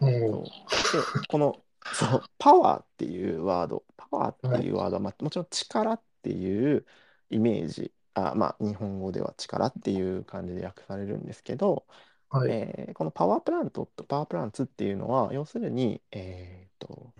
[0.00, 0.44] うん。
[0.90, 6.86] で、この、そう、パワーっていうワード、パワーっていうワードは、まあ、もちろん力っていう
[7.30, 11.86] イメージ、あ、まあ、日本語では力っていう感じで訳されるんですけど、
[12.28, 12.50] はい。
[12.52, 17.14] えーこのパワープラントとパワープランツっていうのは、要するに、えーと、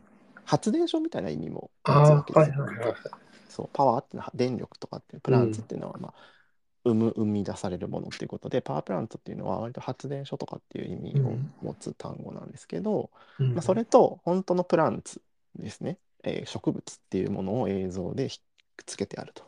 [0.44, 2.54] 発電所みたいな意味も持つあけですよ。
[2.56, 3.14] はいはいはい。
[3.48, 6.14] そう、パワーっていうのは電力とかっていう、プランツっていうのは、まあ、
[6.84, 15.22] 生む、生み出されるものっていうことで、パワープラントっていうのは割と発電所とかっていう意味をうん持つ単語なんですけど、うんまあ、それと本当のプランツ
[15.56, 19.44] ですね、えー植物っていうものを映像でひっつけてあると。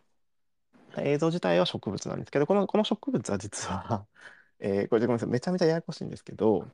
[0.99, 4.07] 映像自体は植物なんですけど、この、この植物は実は、
[4.61, 6.69] えーこれごめんなさい、めちゃめちゃややこしいんですけど、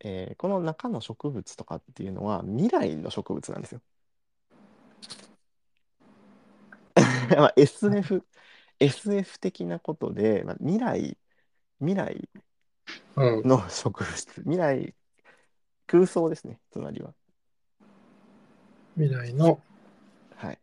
[0.00, 3.82] えーこの中の植物とかっていうのは未来の植物なんですよ。
[7.36, 8.24] まあ SF、
[8.80, 11.18] SF 的なことで、まあ、未来、
[11.80, 12.28] 未来
[13.16, 13.48] うん。
[13.48, 14.94] の植物、未来、
[15.86, 17.14] 空想ですね、つまりは。
[18.96, 19.60] 未来の、
[20.36, 20.58] はい。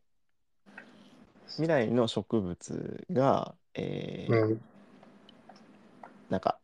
[1.53, 4.61] 未来の植物が、えーうん。
[6.29, 6.59] なんか、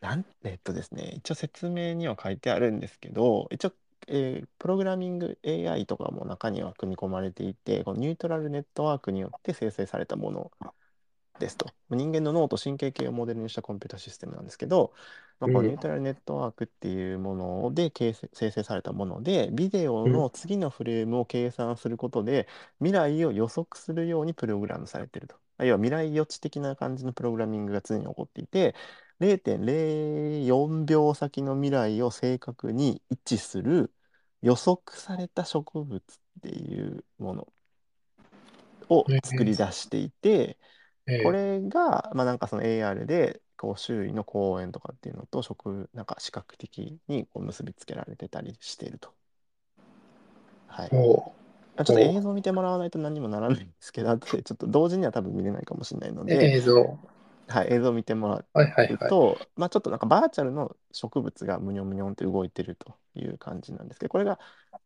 [0.00, 3.72] なん、えっとですね、一応説明には書いてあるんですけど、一応、
[4.08, 10.52] えープログラミング AI とかも中には組み込まれていて、このニュートラルネットワークによって生成されたもの
[11.38, 11.74] ですと。
[11.90, 14.94] 人間の脳と神経系をモデルにしたコンピュータシステムなんですけど、
[15.40, 25.36] まあ、このうんニュートラルネットワークっていうもので形成生成されたもので、ビデオの次のフレームを計算することで、未来を予測するようにプログラムされていると。
[25.58, 28.74] 要は未来予知的な感じのプログラミングが常に起こっていて、
[29.20, 33.92] 0.04秒先の未来を正確に位置する
[34.42, 36.00] 予測された植物っ
[36.42, 37.48] ていうもの
[38.88, 40.58] を作り出していて、
[41.06, 49.10] えこれが、まあ、なんかその AR でこう周囲の公園とかっていうのと植なんか視覚的にこう結びつけられてたりしていると。
[50.66, 50.90] はい。
[50.90, 51.32] ちょ
[51.82, 56.98] っと映像見てもらわないと何もならないんですけど、後でちょっと同時には多分見れないかもしれないのうで、映像。
[57.48, 59.10] はい、映像を見てもらうはいはいはい。
[59.10, 64.38] と、まあ、ちょっとなんかバーチャルの植物がむにょむにょんって動いてるという感じなんですけど、これが、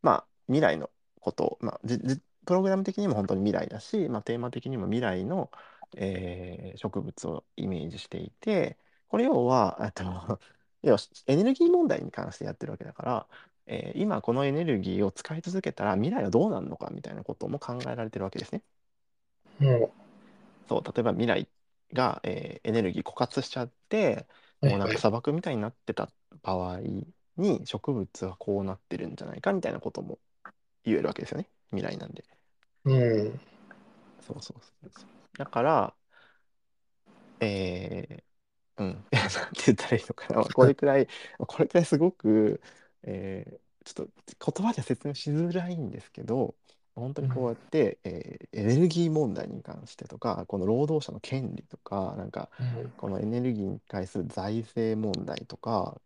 [0.02, 0.90] まあ、未来の
[1.20, 5.50] こと、まあ、じじプログラム的にも本当に未来だし、まあ、テーマ的にも未来の、
[5.96, 10.04] えー植物をイメージしていて、これ要は、えっと、
[10.82, 13.28] 要はエネルギー問題に関してやってるわけだから、
[13.66, 18.62] えー今このエネルギーを使い続けたら未来はどうなるのかみたいなことも考えられてるわけですね。
[19.60, 19.92] も
[20.68, 21.48] そう、例えば未来
[21.92, 24.26] が、えーエネルギー枯渇しちゃって、
[24.62, 24.98] う、もうなんか。
[24.98, 26.10] 砂漠みたいになってた
[26.42, 26.80] 場合
[27.36, 30.18] に植物はこうなってるんじゃないかみたいなことも
[30.84, 31.50] 言えるわけですよね。
[31.72, 32.24] 未来なんで。
[32.84, 33.40] うん。
[34.20, 35.08] そうそうそうそう。
[35.38, 35.96] だから、
[37.40, 42.62] えーうん、 なんて言ったらいいのかな、 これくらい、これくらいすごく、
[43.02, 46.54] えーちょっと言葉では説明しづらいんですけど、
[46.98, 56.02] 本当にこうやって、えーエネルギー問題に関してとか、この労働者の権利とか、なんか、うんこのエネルギーに対する財政問題とかっ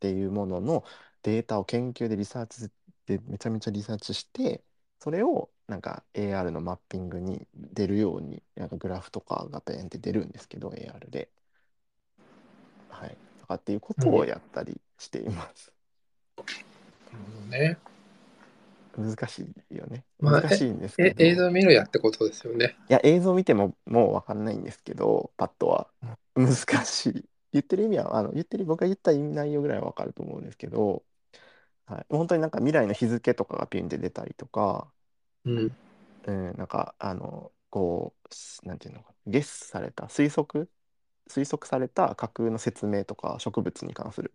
[0.00, 0.84] ていうものの
[1.22, 2.70] データを研究でリサーチ
[3.06, 4.62] でめちゃめちゃリサーチして
[5.00, 11.28] それをなんか AR のマッピングに出るようになんかグラフとかがペンって出るんですけど AR で。
[12.88, 13.16] はい。
[13.40, 15.72] とかっていうことをやったりしています。
[16.36, 17.89] なるほどね。
[18.96, 20.04] 難しいよね。
[20.20, 21.24] まあ難しいんですけえ、ど。
[21.24, 22.76] 映像見ろやってことですよね。
[22.88, 25.90] いや、映像見てももう分かんないんですけど、パッとは。
[26.34, 27.24] 難しい。
[27.52, 31.04] 言ってる意味は、あの言ってる、僕が言った意味内容ぐらいは分かると思うんですけど、
[31.86, 34.92] はい、本当になんか未来の日付とかがピンで出たりとか、
[35.44, 35.72] うん。
[36.24, 40.70] うん、なんか、あの、こう、すなんていうのかな、ゲスされた、推測、
[41.28, 44.34] 推測された架空の説明とか植物に関する、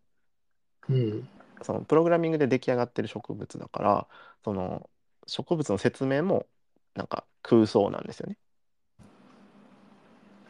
[0.89, 1.27] うん。
[1.63, 4.09] そのプログラミングで出来上がってる植物だから、
[4.43, 4.89] その
[5.27, 6.47] 植物の説明も
[6.95, 8.37] なんか空想なんですよね。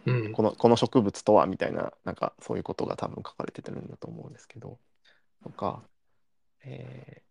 [0.05, 0.31] うん。
[0.31, 4.79] このこの植物とはみたいななんかそういうことが多分書かれてるんだと思うんですけど
[5.43, 5.89] とか、
[6.65, 7.25] えー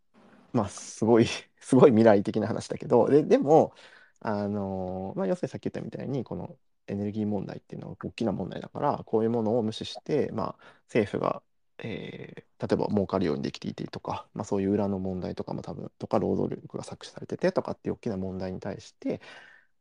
[0.53, 1.27] まあすごい
[1.61, 3.75] すごい未来的な話だけどででも
[4.21, 11.43] あのーまあ要するにさっき言ったみたいにこのエネルギー問題っていうのは大きな問題だからこういうものを無視して、まあ、政府が、
[11.79, 19.21] えー例えば儲かるようにできていてとか、まあ、そういう裏の問題とかも多分とか労働力が搾取されててとかっていう大きな問題に対して、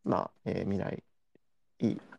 [0.03, 1.03] まあえー未来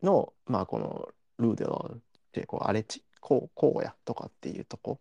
[0.03, 1.09] の、まあ、この
[1.39, 2.01] ルーデローっ
[2.33, 5.01] てこう荒れ地こう荒野とかっていうとこ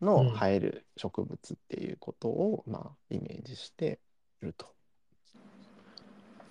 [0.00, 0.30] のうん。
[0.34, 4.00] 生える植物っていうことを、まあ、イメージして
[4.42, 4.66] いると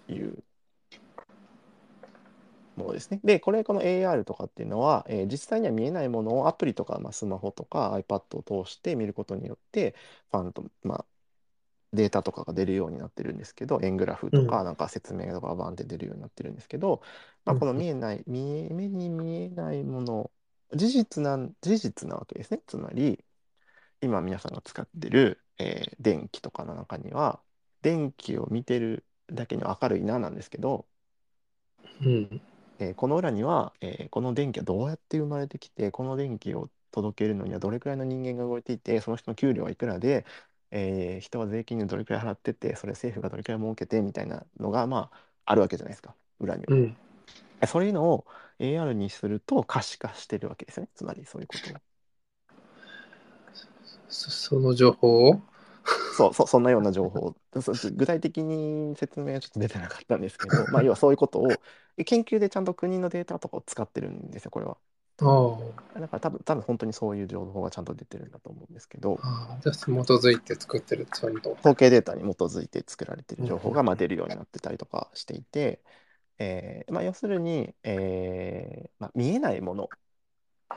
[0.07, 0.43] いう
[2.79, 3.19] ものですね。
[3.23, 9.95] で、これ、この AR とかっていうのは、えー実際には見えないものをアプリとか、まあ、スマホとか iPad を通して見ることによって、
[10.31, 11.05] ファンと、まあ、
[11.93, 17.01] データとかが出るようになってるんですけど、円グラフとか、うんなんか説明とかがバンって出るようになってるんですけど、
[17.45, 20.31] まあ、この見えない、見え目に見えないもの、
[20.75, 22.61] 事実なん、事実なわけですね。
[22.67, 23.23] つまり、
[24.01, 27.41] 今皆さんが使ってる、えー電気とかの中には、
[27.81, 30.87] 電気を見てるだけの明るいななんですけど、
[32.01, 32.41] うん。
[32.79, 40.25] えーこの裏には、えーこの電気はどうやって生まれてきてこの電気を届けるのにはどれくらいの人間が動いていてその人の給料はいくらで、
[40.71, 46.73] えー人は税金にどれくらい払っててそれ政府がどれくらい儲けてみたいなのがまああるわけじゃないですか裏には。
[46.75, 46.97] うん。
[47.67, 48.25] そういうのを
[48.59, 51.69] AR にすると可視化してるわけですよねつまりそういうこと
[54.09, 55.41] その情報を？
[56.19, 61.47] そうそそんなような情報 そ具体的に説明はちょっと出てなかったんですけど、 まあ、要はそういうことを
[62.05, 64.77] 研究でちゃんと国のデータとかを使ってるんですよこれは。
[65.93, 71.51] だから多分多分本当にそういう情報がちゃんと出てるんだと思うんですけどああ、じゃあ基づいて作ってる、ちゃんと。
[71.51, 75.81] 統計データに基づいて作られている情報うんがまあ出るようになってたりとかしていて、
[76.37, 79.89] えーまあ、要するに、えーまあ、見えないもの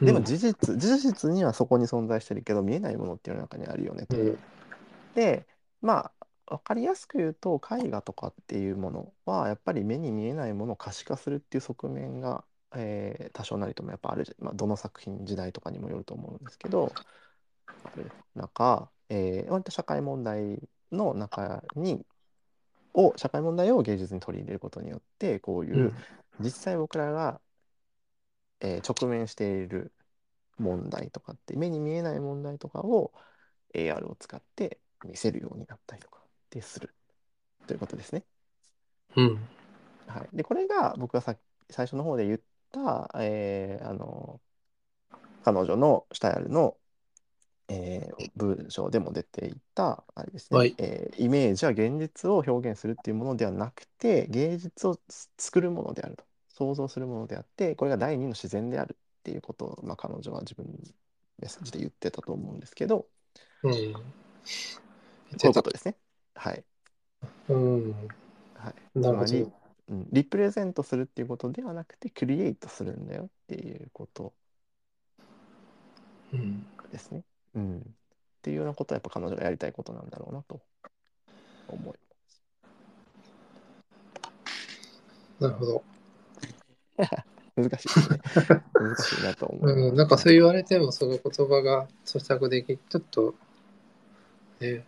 [0.01, 4.17] でも事実、事実にはそこに存在してるけど見えないものっていうの中にあるよねと。
[4.17, 4.39] うん。
[5.15, 5.47] で
[5.81, 12.45] まあ分かりやすく言うと絵画とかっていうものはやっぱり目に見えないものを可視化するっていう側面が、
[12.75, 16.93] えー多少なりともやっぱあるじゃ、まあ、どの作品時代とかにもよると思うんですけど
[17.85, 20.59] ある中、えー割と社会問題
[20.91, 22.05] の中に
[22.95, 25.93] を社会問題を芸術に取り入れることによってこういううん。
[26.41, 27.41] 実際僕らが、
[28.61, 29.93] えー直面している
[30.59, 33.13] 問題とかって目に見えない問題とかを
[33.75, 36.95] AR を使って見せるようになったりとかってする
[37.67, 38.25] ということですね。
[39.17, 39.49] うん。
[40.07, 41.37] はい、でこれが僕がさ
[41.71, 42.41] 最初の方で言っ
[42.73, 44.41] た、えーあの
[45.45, 46.77] 彼女のシュタイアルの、
[47.69, 60.73] えー文章でも出ていたあれですね、はいえーイメージは現実を表現するっていうものではなくて芸術をつ作るものであると想像するものであってこれが第二の自然であるっていうことを、まあ、彼女は自分の
[61.39, 63.07] メッセージで言ってたと思うんですけど
[63.63, 64.13] うん。
[65.33, 65.97] こういうことですね。
[66.35, 66.65] はい、
[67.49, 67.93] うん。
[68.55, 69.53] はい、なるほつまりど。
[69.89, 74.33] うん、リプレゼントするっていうことではなくてクリエイトするんだよっていうこと
[76.33, 76.67] うん。
[76.91, 77.23] ですね。
[77.55, 77.83] うん、っ
[78.43, 80.61] ていうようなことはやっぱ彼女がやりたいことなんだろうなと
[81.69, 82.43] 思います。
[85.41, 85.83] なるほど。
[87.57, 88.21] 難しいですね。
[88.75, 89.75] 難しいなと思います。
[89.75, 89.97] うん。
[89.97, 93.35] なんかそう言われても、その言葉が咀嚼でき、ちょっと、
[94.61, 94.87] ね、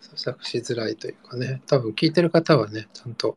[0.00, 3.36] 咀嚼しづらいというかね、多分聞いてる方はね、ちゃんと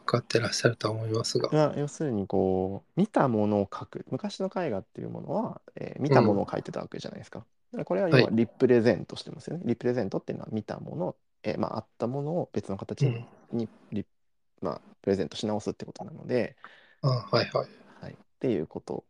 [0.00, 1.48] 分かってらっしゃるとは思いますが。
[1.52, 7.40] まあ、要するにこう見たものを描く昔の絵画っていうものは、えー見たものを描いてたわけじゃないですか。
[7.40, 9.62] だからこれは要ははいリプレゼントしてますよね。
[9.66, 13.26] リプレゼントっていうのは見たもの、えーまあ、あったものを別の形うん。
[13.52, 14.06] にリ、
[14.60, 16.56] まあ、プレゼントし直すってことなので、
[17.02, 17.68] あはいはい。
[18.00, 19.04] はい、っていうこと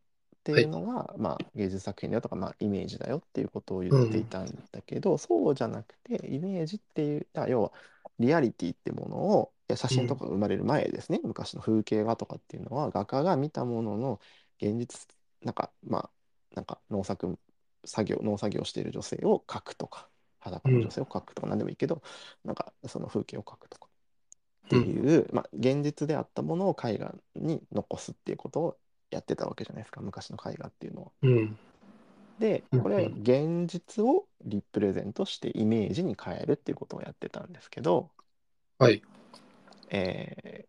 [0.51, 7.71] ってはいいうのが、まあ、芸術作品だよとか、まあ、イメージだよっていうことを言っていたんだけど、そうじゃなくてイメージっていうあ要は
[8.19, 14.19] リアリティってものを写真とかが生まれる前ですね、昔の風景画とかっていうのは画家が見たものの
[14.61, 15.07] 現実
[15.43, 16.09] なんかまあ
[16.55, 17.37] なんか農作
[17.85, 20.07] 作業農作業している女性を描くとか
[20.39, 22.01] 裸の女性を描くとか何でもいいけど、
[22.45, 23.87] なんかその風景を描くとか
[24.67, 28.77] っていう、まあ、現実であったものを絵画に残すっていうことを
[29.11, 31.11] やってたわけじゃないですか昔の絵画っていうのは。
[31.23, 31.57] うん。
[32.39, 38.09] でうんこれは現実をリプレゼントしてイメージに変えるっていうことをやってたんですけど、
[38.77, 39.01] はい。
[39.89, 40.67] えー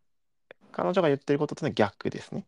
[0.71, 2.47] 彼女が言ってることとのは逆ですね。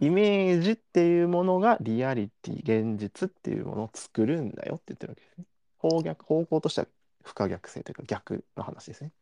[0.00, 5.44] イメージっていうものがリアリティ現実っていうものを作るんだよって言ってるわけですね。
[5.78, 6.88] 方逆方向としては
[7.22, 9.12] 不可逆性というか逆の話ですね。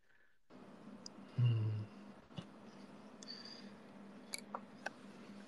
[1.39, 1.76] うん。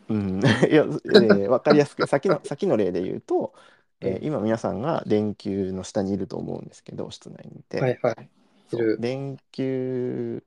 [0.09, 0.41] うん、
[0.71, 3.55] いや、 えー、分かりやすく先の先の例で言うと、
[4.01, 8.31] えー今皆さんが電球の下にいると思うんですけど室内にいて、はいはい。
[8.71, 8.81] そう。
[8.81, 10.43] いる電球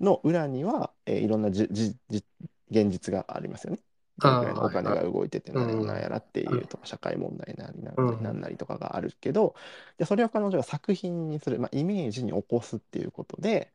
[0.00, 2.24] の裏には、えーいろんなじじじ
[2.70, 3.80] 現実がありますよね。
[4.18, 8.22] どれくらいのお金が動いててはいはい何なんやらっていうとか、社会問題なりなうん。
[8.22, 9.54] なんなりとかがあるけど、
[9.96, 13.72] でそれを彼女が作品にする、まあ、イメージに起こすっていうことで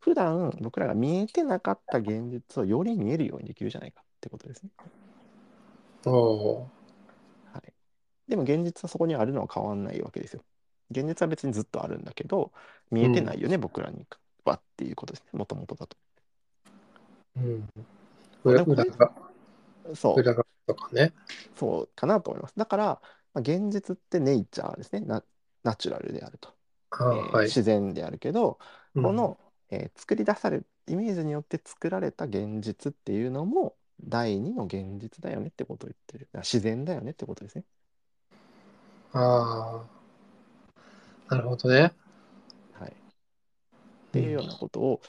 [0.00, 4.70] 普段僕らが見えてなかった現実をより見えるようにできるじゃないかってことですね。
[6.04, 7.72] はい、
[8.28, 10.44] でも現実はそこにあるのは変わんないわけですよ。
[10.90, 12.52] 現実は別にずっとあるんだけど
[12.90, 14.06] 見えてないよね、僕らに
[14.44, 15.96] はっていうことですねもともとだと。
[17.38, 17.42] ー。
[17.42, 17.68] うん。
[18.44, 19.12] 裏裏が、
[19.94, 21.12] そう裏がとかね。
[21.56, 22.54] そうかなと思います。
[22.56, 22.84] だから、
[23.32, 25.24] まあ、現実ってネイチャーですねナ
[25.62, 26.50] ナチュラルであると、
[26.90, 27.46] あえーはい。
[27.46, 28.58] 自然であるけど、
[28.94, 29.38] うんこの、
[29.70, 37.64] えー作り出されるイメージによって作られた現実っていうのも第二の現実だよねってことを言ってるあ自然だよねってことですね。
[39.12, 39.84] あ
[41.28, 41.34] あ。
[41.34, 41.92] なるほどね。
[42.72, 42.94] はい、っ
[44.12, 45.00] ていうようなことを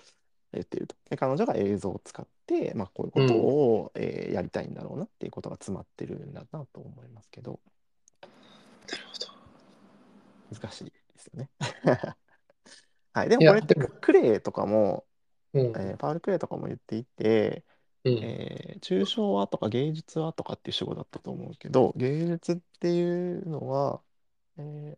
[0.53, 0.95] 言っていると。
[1.09, 7.59] で彼女が映像を使って、まあ、こういうことを、えーやりたいんだろうなっていうことが詰まってるんだなと思いますけど
[8.89, 9.13] なるほ
[10.53, 10.57] ど。
[10.57, 11.49] 難しいですよね。
[13.13, 15.05] はい、でもいやこれでもクレイとかも、
[15.53, 15.65] うん。
[15.67, 17.65] えーパウル・クレイとかも言っていて、
[18.03, 18.17] うん。
[18.23, 24.01] えー抽象画とか芸術画とかっていう主語だったと思うけど芸術っていうのは、
[24.57, 24.61] え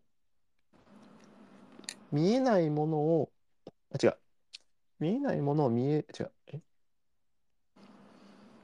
[2.12, 3.30] 見えないものを
[3.92, 4.16] あ違う。
[5.00, 6.32] 見えないものを見え違う。
[6.48, 6.60] え？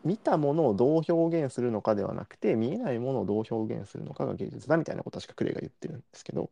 [0.05, 6.51] 見たものをどう表現するのかではなくて見えないものをどう表現するのかが芸術だみたいなことは確かクレイが言ってるんですけど、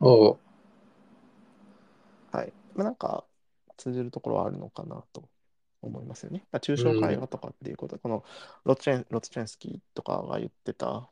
[0.00, 0.38] おう。
[2.32, 2.54] はい。
[2.74, 3.24] まあ、なんか
[3.76, 5.28] 通じるところはあるのかなと
[5.82, 6.46] 思いますよね。
[6.52, 8.24] まあ抽象絵画とかっていうこと、この
[8.64, 11.10] ロツチェンロツチェンスキーとかが言ってた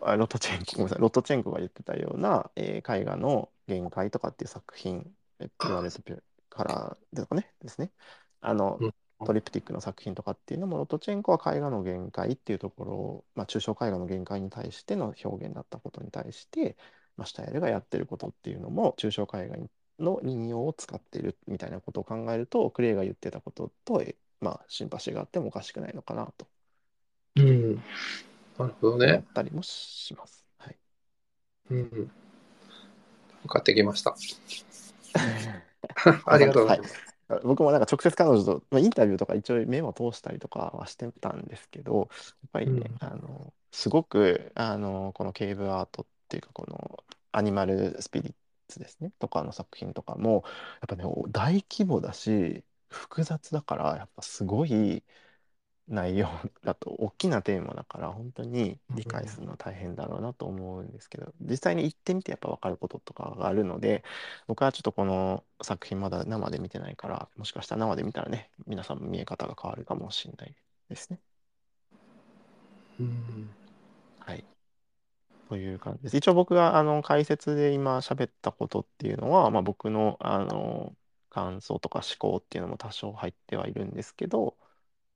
[0.00, 7.90] あロトチェンコごめんなさいロトチェンコが言ってたような、えー絵画の限界とかっていう作品え言われてるからですかねですね。
[8.40, 16.76] あのうんトリプティックの作品とかっていうのもロトチェンコは絵画の限界っていうところを、まあ、抽象絵画の限界に対しての表現だったことに対して、
[17.16, 19.56] まあ、シュタイルがやってることっていうのも抽象絵画
[19.98, 26.46] の引用を使っているみたいなことを考えるとクレイが言ってたことと、えまあ、シンパシーがあってもおかしくないのかなと
[27.36, 27.74] うん。
[28.58, 29.24] なるほど思っね。
[29.32, 30.44] たりもします。
[30.58, 30.78] はい
[31.70, 32.10] うん。
[33.42, 34.14] 分かってきました。
[36.26, 36.94] ありがとうございます。
[37.28, 42.10] はい僕もなんか直接彼女と、まあ、インタビューとか一応目を通したりとかはしてたんですけど
[42.42, 48.34] やっぱりね、うんあのすごくあのこのケーブアートっていうかこのアニマルスピリッ
[48.74, 50.44] ツですねとかの作品とかも
[50.82, 55.02] やっぱね大規模だし複雑だからやっぱすごい
[55.88, 56.28] 内容
[56.64, 64.02] だと大きなテーマだから本当に理解するのは大変だろうなと思うんですけど実際に行ってみてやっぱ分かることとかがあるので
[64.46, 70.54] 僕はちょっとこの作品まだ生で見てないからもしかしたら生で見たらね皆さんも見え方が変わるかもしれない
[70.88, 71.20] ですね。
[72.98, 73.54] うん。
[74.18, 74.44] はい。
[75.48, 76.16] という感じです。
[76.16, 80.96] 一応僕があの解説で今喋ったことっていうのは、まあ、僕のあの
[81.30, 84.56] 感想とか思考っていうのも多少入ってはいるんですけど、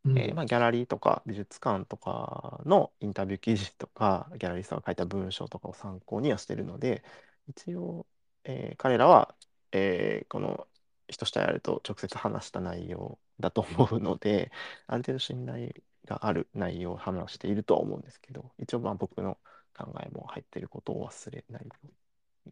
[0.04, 7.04] うんえーまあ、ギャラリーとか美術館とかのインタビュー記事とかギャラリストが書いた文章とかを参考にはしてるので
[7.48, 8.06] 一応、
[8.44, 9.34] えー彼らは、
[9.72, 10.66] えーこの
[11.08, 14.52] 人下やると直接話した内容だと思うので、
[14.86, 15.72] ある程度信頼
[16.04, 19.38] がある内容を話しているとは思うんですけど、一応まあ僕の
[19.78, 21.92] 考えも入っていることを忘れないように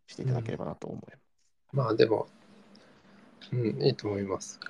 [0.06, 1.20] していただければなと思います。
[1.72, 2.28] まあでも、
[3.52, 4.60] うん、いいと思います。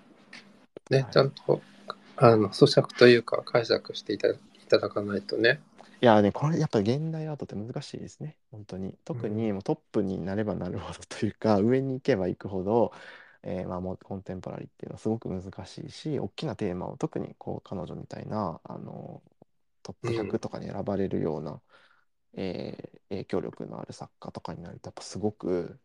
[0.91, 1.63] ね、はいちゃんと、
[2.17, 4.39] あの、咀嚼というか解釈していたい
[4.69, 5.61] ただかないとね。
[6.03, 8.99] いやね、これやっぱり現代アートって難しいですね、本当に。
[9.05, 12.93] 特にもうトップになればなるほどというか、 上に行けば行くほど、
[13.43, 19.23] えーまあ、もうコンテンポラリーっていうのはすごく難しいし、大きなテーマを特にこう彼女みたいなあの
[19.83, 21.63] トップうん100とかに選ばれるような、
[22.37, 25.81] えー影響力のある作家とかになると、やっぱすごく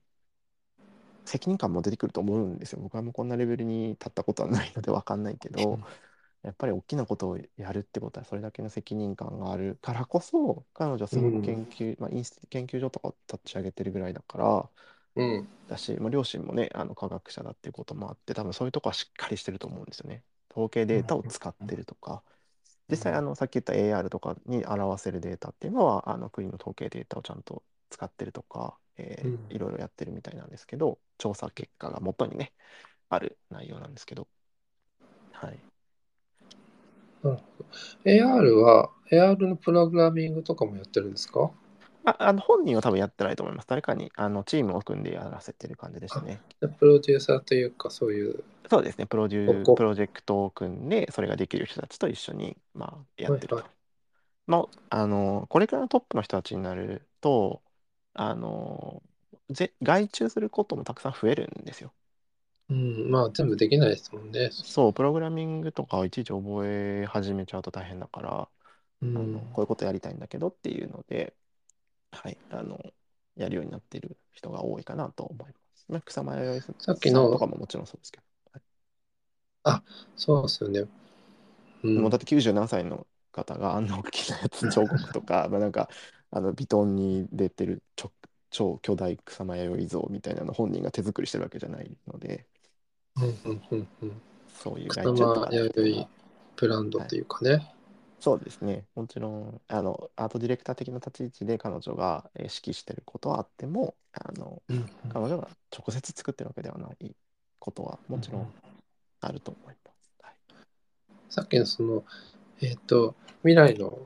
[1.25, 2.79] 責任感も出てくると思うんですよ。
[2.81, 5.79] 僕はもうこんなレベルに立ったことはないので分かんないけど、
[6.43, 14.69] やっぱり大きなことをやるってことはそれだけの責任感があるからこそ彼女はすごく研究、まあ、インス研究所とかを立ち上げてるぐらいだから
[15.15, 15.47] うん。
[15.67, 20.23] だし、まあ、両親もねあの科学者だっていうこともあって多分そういうとこはしっかりしてると思うんですよね。
[20.51, 22.23] 統計データを使ってるとか
[22.91, 29.55] 実際あのさっき言った AR とかに表せるデータっていうのはあの国の統計データをちゃんと使ってるとか、えーうん。
[29.55, 32.53] いろいろやってるみたいなんですけど調査結果が元にね
[33.09, 34.27] ある内容なんですけど。
[35.33, 35.59] はい。
[38.05, 41.51] AR は、AR のプログラミングとかもやってるんですか？
[42.05, 43.67] ああの本人は多分やってないと思います。
[43.67, 46.41] 誰かにあのチームを組んでやらせてる感じでしたね。
[46.59, 48.43] でプロデューサーというか、そういう。
[48.69, 53.55] そうですね、プロデュープロジェクトを組んで、それができる人たちと一緒に、まあ、やってると。
[53.55, 53.71] はいは
[54.47, 57.61] まあ、あの、これくらいのトップの人たちになると、
[58.13, 59.03] あの、
[59.49, 61.93] ぜ外注することもたくさん増えるんですよ。
[62.69, 64.49] うん、まあ全部できないですもんね。
[64.51, 68.49] そう、プログラミングとかをいちいち覚え始めちゃうと大変だから、
[69.01, 71.35] うんあのこういうことやりたいんだけどっていうので、
[72.11, 72.79] はい、あの、
[73.35, 75.85] やるようになっている人が多いかなと思います。
[75.89, 78.23] まあ、草間彌生さっきのさんとかももちろんそうですけど。
[80.15, 80.81] そうですよね。
[81.83, 85.89] うんもうだって90何歳の方があんな大きなやつ彫刻とか、 まあなんか、
[86.29, 88.11] あの、ビトンに出てる超
[88.49, 92.45] 超巨大草間彌生像みたいなの本人が手作りしてるわけじゃないので、
[93.17, 94.21] うんうんうんうん。
[94.47, 96.07] そういう草間弥生
[96.55, 97.73] ブランドというかね。
[98.21, 98.85] そうですね。
[98.93, 107.15] もちろん、あの、アートディレクター的な立ち位置で彼女がえー指揮してることはあっても、あの、うん彼女が直接作ってるわけではない
[107.57, 108.53] ことはもちろん
[109.21, 110.13] あると思います。
[110.21, 110.33] はい、
[111.29, 112.03] さっきのその、
[112.61, 113.97] えっ、と、未来の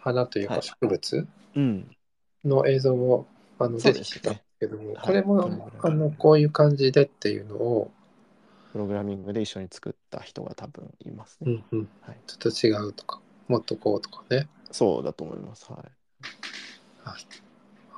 [0.00, 0.56] 花というはい。
[0.60, 1.96] か植物うん。
[2.46, 3.26] の映像も、
[3.58, 5.06] あのそう出てきたんですねけども、はい。
[5.06, 7.90] これも、あのこういう感じでっていうのを、
[8.72, 11.62] プログラミングで一緒に作った人が多分いますね。
[11.70, 14.48] うんうん、はい、ちょっと違うとか、もっとこうとかね。
[14.70, 15.70] そうだと思います。
[15.72, 15.98] はい。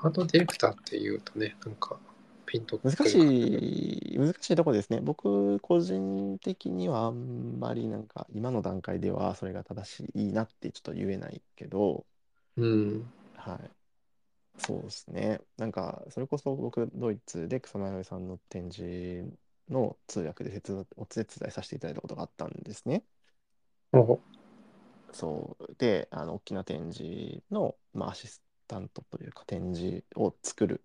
[0.03, 1.99] アートディレクターっていうとね、なんか
[2.47, 5.01] ピンとくる難しい、難しいところですね。
[5.01, 12.07] 僕、個人的にはあんまりなんか、今の段階ではそれが正しいなってちょっと言えないけど、
[12.57, 13.13] うん。
[13.35, 13.71] はい。
[14.59, 15.41] そうですね。
[15.59, 19.31] なんか、それこそ僕、ドイツで草間彌生さんの展示
[19.69, 23.05] の通訳で手伝お手伝いさせていただいたことがあったんですね。
[25.13, 25.75] おそう。
[25.79, 30.85] で、あの、大きな展示の、まあ、アシスタントというか、展示を作る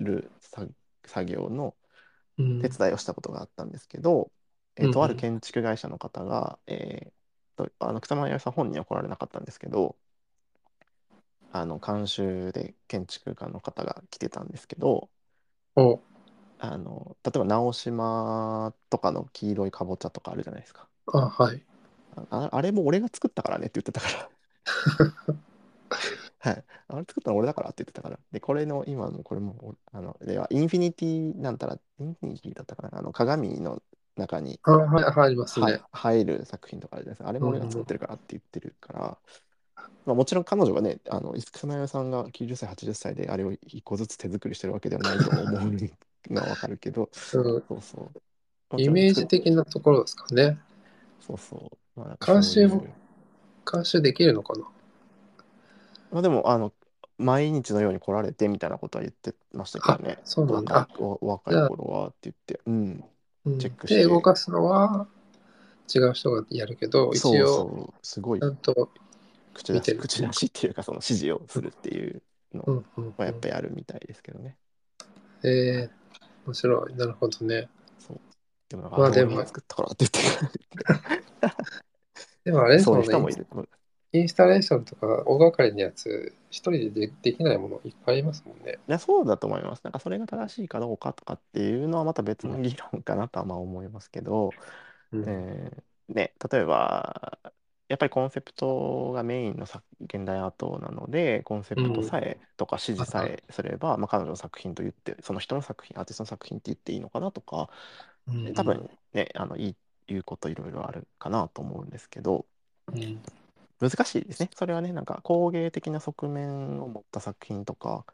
[0.00, 0.74] る作
[1.06, 1.76] 作業の
[2.38, 4.32] うん手伝いをしたことがあったんですけど、
[4.76, 7.12] えうんうんーとある建築会社の方が、えー
[7.56, 9.96] とあの草間彌生さん本人は来られなかったんですけど
[11.50, 15.10] あの監修で建築家の方が来てたんですけど
[15.76, 15.98] お
[16.58, 21.62] あの例えば直島とかの黄色いかぼちゃとかあるじゃないですかあ、はい。
[22.30, 24.06] ああれも俺が作ったからねって言ってたか
[25.28, 25.34] ら
[26.50, 32.98] はいあれ作ったの俺だからって言ってたからでこれの今もこれもあのではインフィニティなんたらインフィニティだったかな？
[32.98, 33.82] あの鏡の
[34.18, 35.80] 中にあ、はい、入りますはね。
[35.92, 37.28] 入る作品とかあるじゃないですか。
[37.28, 39.18] あれも俺が作ってるからって言ってるから、
[40.04, 48.10] まあ、もちろん彼女がね、あの、草間彌生さんが90歳、80歳であれを一個ずつ手作りしてるわけではないと思うのはわかるけど、うんそうそ
[48.72, 48.80] う。
[48.80, 50.58] イメージ的なところですかね。
[51.20, 51.78] そうそう。
[51.98, 52.86] まあ、監修も
[53.70, 54.64] 監修できるのかな？
[56.12, 56.72] まあ、でも、あの、
[57.18, 60.18] 毎日のように来られてみたいなことは言ってましたけどね。
[60.24, 62.60] そうなんだおお若い頃はって言って。
[62.66, 63.04] うん。
[63.44, 65.06] うんチェックしてで、動かすのは
[65.94, 67.94] 違う人がやるけど、一そう応、そう。
[68.02, 68.90] すごいちゃんと、
[69.54, 72.22] 口出し、口出しっていうか、その指示をするっていう
[72.52, 74.56] のうんうんはやっぱりあるみたいですけどね。
[75.44, 75.90] えー、
[76.44, 76.94] 面白い。
[76.94, 77.70] なるほどね。
[77.98, 78.20] そう。
[78.68, 81.58] でもなんか、まあでも作ったからって言って
[82.48, 83.46] でもあれそういう人もいる。
[84.12, 88.78] インスタレーションとか大掛かりなやつ、一人ででできないものいっぱいありますもんね。
[88.88, 89.82] いやそうだと思います。
[89.84, 94.52] なんかそれが正しいかどうかとかっていうのはまた別の議論かなとはまあ思いますけど、
[95.12, 97.38] うんえーね、例えば、
[97.88, 107.68] やっぱりコンセプトがメインの作現代アートなので、コンセプトさえとか指示さえすれば、まあ、彼女の作品と言って、その人の作品、アーティストの作品って言っていいのかなとか、
[108.26, 109.76] うん多分ね、あのいい
[110.08, 112.46] 言うこといろいろあるかなと思うんですけど、
[112.92, 113.22] うん
[113.80, 114.50] 難しいですね。
[114.56, 118.04] それはね、なんか工芸的な側面を持った作品とか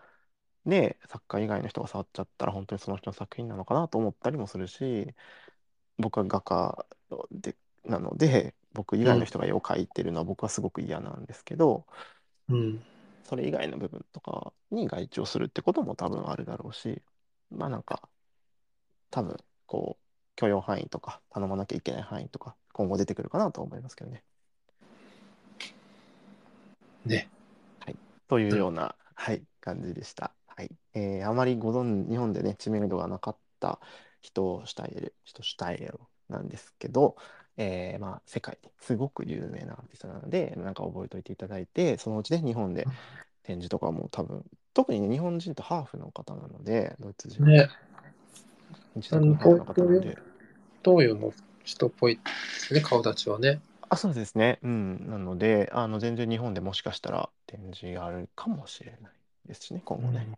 [0.67, 5.15] で、作家以外の人が触っちゃったら本当にその人の作品なのかなと思ったりもするし、
[5.99, 6.87] 僕は画家
[7.31, 11.87] でなので、僕以外の人が絵を描いてるのは僕はすごく嫌なんですけど、
[12.49, 12.85] うん
[13.25, 17.03] それ以外の部分とかに外注をするってことも多分あるだろうし、
[17.51, 18.09] まあなんか、
[19.11, 19.37] 多分
[19.67, 20.04] こう、
[20.37, 24.23] 許容範囲とか頼まなきゃいけない範囲とか今後出てくるかなと思いますけどね。
[27.05, 27.29] ね。
[28.29, 30.33] というような、はい、感じでした。
[30.47, 30.71] はい。
[30.95, 33.81] えーあまりご存日本でね、知名度がなかった
[34.21, 37.17] 人シュタイエル、人シュタイエルなんですけど、
[37.57, 42.87] えーまあ、世界ですごく有名なアーティストなので、なんか覚えておいていただいて、そのうちね、日本で
[43.43, 47.69] 展示とかも多分、特にね、日本人とハーフの方なので、ドイツ人、ね。
[48.95, 50.19] 日本人とハーフの方なので、
[50.85, 51.33] 東洋の
[51.65, 52.23] 人っぽいで
[52.59, 53.61] すね、顔立ちはね。
[53.89, 54.59] あ、そうですね。
[54.63, 55.11] うん。
[55.11, 59.13] なので、あの、全然日本でもしかしたら展示があるかもしれない
[59.47, 60.29] ですしね、今後ね。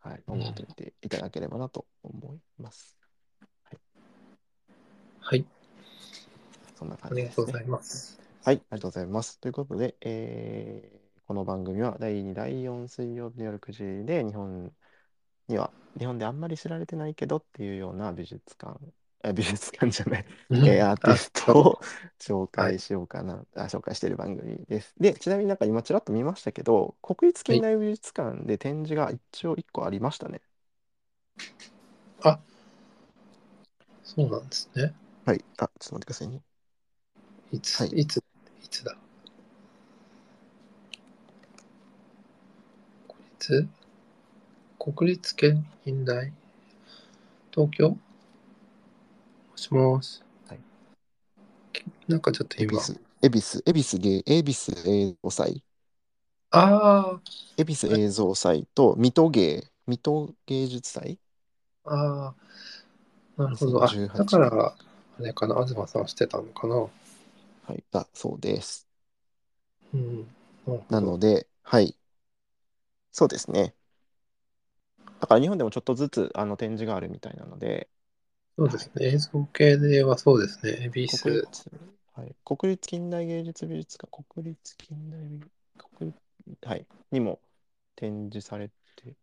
[0.00, 0.22] はい。
[0.28, 2.98] うん覚えておいていただければなと思います。
[5.20, 5.44] はい、
[6.74, 7.60] そんなあ感じですねりがとうござ。
[7.60, 8.20] います。
[8.44, 9.38] はい、ありがとうございます。
[9.38, 14.72] ということで、えーこの番組は第2、第4水曜日の夜9時で日本
[15.52, 18.78] には、日本であんまり知られてないけどっていうような美術館、
[19.22, 20.26] あ 美術館じゃない、
[20.64, 21.80] えーアーティストを
[22.18, 24.94] 紹介しようかな、あ紹介している番組です。
[24.98, 30.42] で、ちなみになんか今ちらっと見ましたけど、国立近代美術館で展示が一応1個ありましたね。
[34.04, 34.94] そうなんですね。
[35.24, 35.44] はい。
[35.58, 36.42] あ、ちょっと待ってくださいね。
[37.52, 38.16] いつ、はいい、つ、
[38.64, 38.96] いつだ？
[43.06, 43.68] 国立
[44.84, 46.32] 国立県近代
[47.52, 47.90] 東京？
[47.90, 47.98] も
[49.54, 50.20] しもし。
[50.48, 50.58] はい
[51.72, 52.72] きなんかちょっと今。
[52.72, 55.62] 恵比寿、恵比寿、恵比寿芸、恵比寿映像祭、
[56.50, 57.20] あ
[57.56, 61.20] 恵比寿映像祭と水戸芸、水戸芸術祭
[61.84, 62.34] あ、あ
[63.38, 63.84] あ、なるほど。
[63.84, 64.74] あ、2018だから、
[65.20, 66.74] あれかな、東さんしてたのかな。
[66.74, 66.88] は
[67.72, 68.88] い、だそうです。
[69.94, 70.26] うん。
[70.90, 71.96] なので、はい。
[73.12, 73.76] そうですね。
[75.22, 77.88] だから日本でもちょっとずつあの展示があるみたいなので、
[78.58, 79.06] そうですね。
[79.06, 80.90] 映像系ではそうですね。
[80.94, 81.40] 恵比国寿。
[81.40, 81.70] 立、
[82.14, 85.40] はい、国立近代芸術美術館、国立近代美
[85.78, 87.38] 国立、はい、にも
[87.94, 89.14] 展示されて、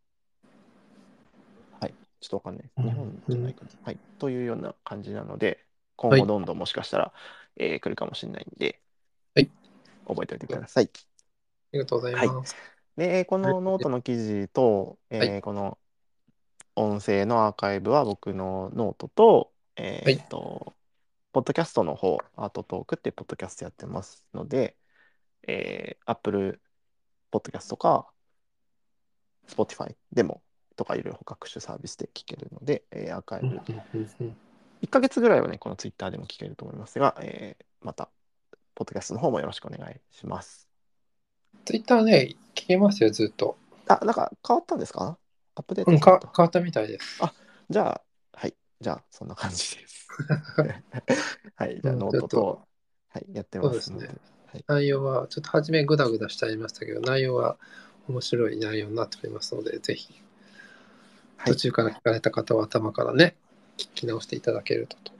[1.81, 3.71] はい、ちょっとわかんない日本じゃないかな。
[3.83, 5.65] はい、というような感じなので、
[5.97, 6.21] 今はい。
[6.21, 7.13] 後どんどんもしかしたら、
[7.57, 8.79] えー来るかもしれないんで、
[9.35, 9.51] はい、
[10.07, 10.85] 覚えておいてください。
[10.85, 10.97] あ
[11.73, 12.55] りがとうございます。
[12.97, 15.77] で、このノートの記事と、えーはいこの
[16.79, 20.73] 音声のアーカイブは僕のノートと、えーっと、
[21.33, 24.77] ポッドキャストの方、アートトークってポッドキャストやってますので、
[25.45, 26.61] えー、Apple
[27.33, 28.07] Podcast とか、
[29.49, 30.41] Spotify でも、
[30.77, 34.37] とかいろいろ各種サービスで聞けるので、えーアーカイブ、うんうんうんうん
[34.81, 38.09] 1ヶ月ぐらいはね、この Twitter でも聞けると思いますが、えーまた、
[38.75, 40.69] ポッドキャストの方もよろしくお願いします。
[41.65, 43.57] ツイッターね、聞けますよ、ずっと。
[43.89, 45.17] あ、なんか変わったんですか？
[45.59, 47.19] アップデートうん、変わったみたいです。
[47.69, 48.01] じゃあ、
[48.33, 48.55] はい。
[48.79, 50.07] じゃあ、そんな感じです。
[51.55, 51.81] はい。
[51.81, 52.61] じゃあ、うんノートと
[53.09, 54.05] はい、やってますので。
[54.07, 54.65] そうですはい。
[54.67, 57.57] 内容は、ちょっと初めグダグダしちゃいましたけど、内容は
[58.07, 60.13] 面白い内容になっておりますので、ぜひ、
[61.35, 63.35] はい途中から聞かれた方は頭からね、
[63.77, 65.11] 聞き直していただけるとと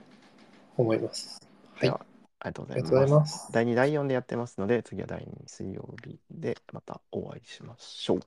[0.76, 1.40] 思います。
[1.74, 1.88] はい。
[1.88, 2.06] あでは
[2.40, 3.32] ありがとうございりがとうございます。
[3.32, 3.52] ます。
[3.52, 8.20] 第2、第4でやってますので、次は第2水曜日でまたお会いしましょう。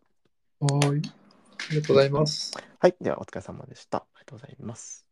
[0.65, 1.01] はい。
[1.69, 2.63] ありがとうございます。
[2.79, 2.95] はい。
[3.01, 3.99] では、お疲れ様でした。
[3.99, 5.02] ありがとうございます。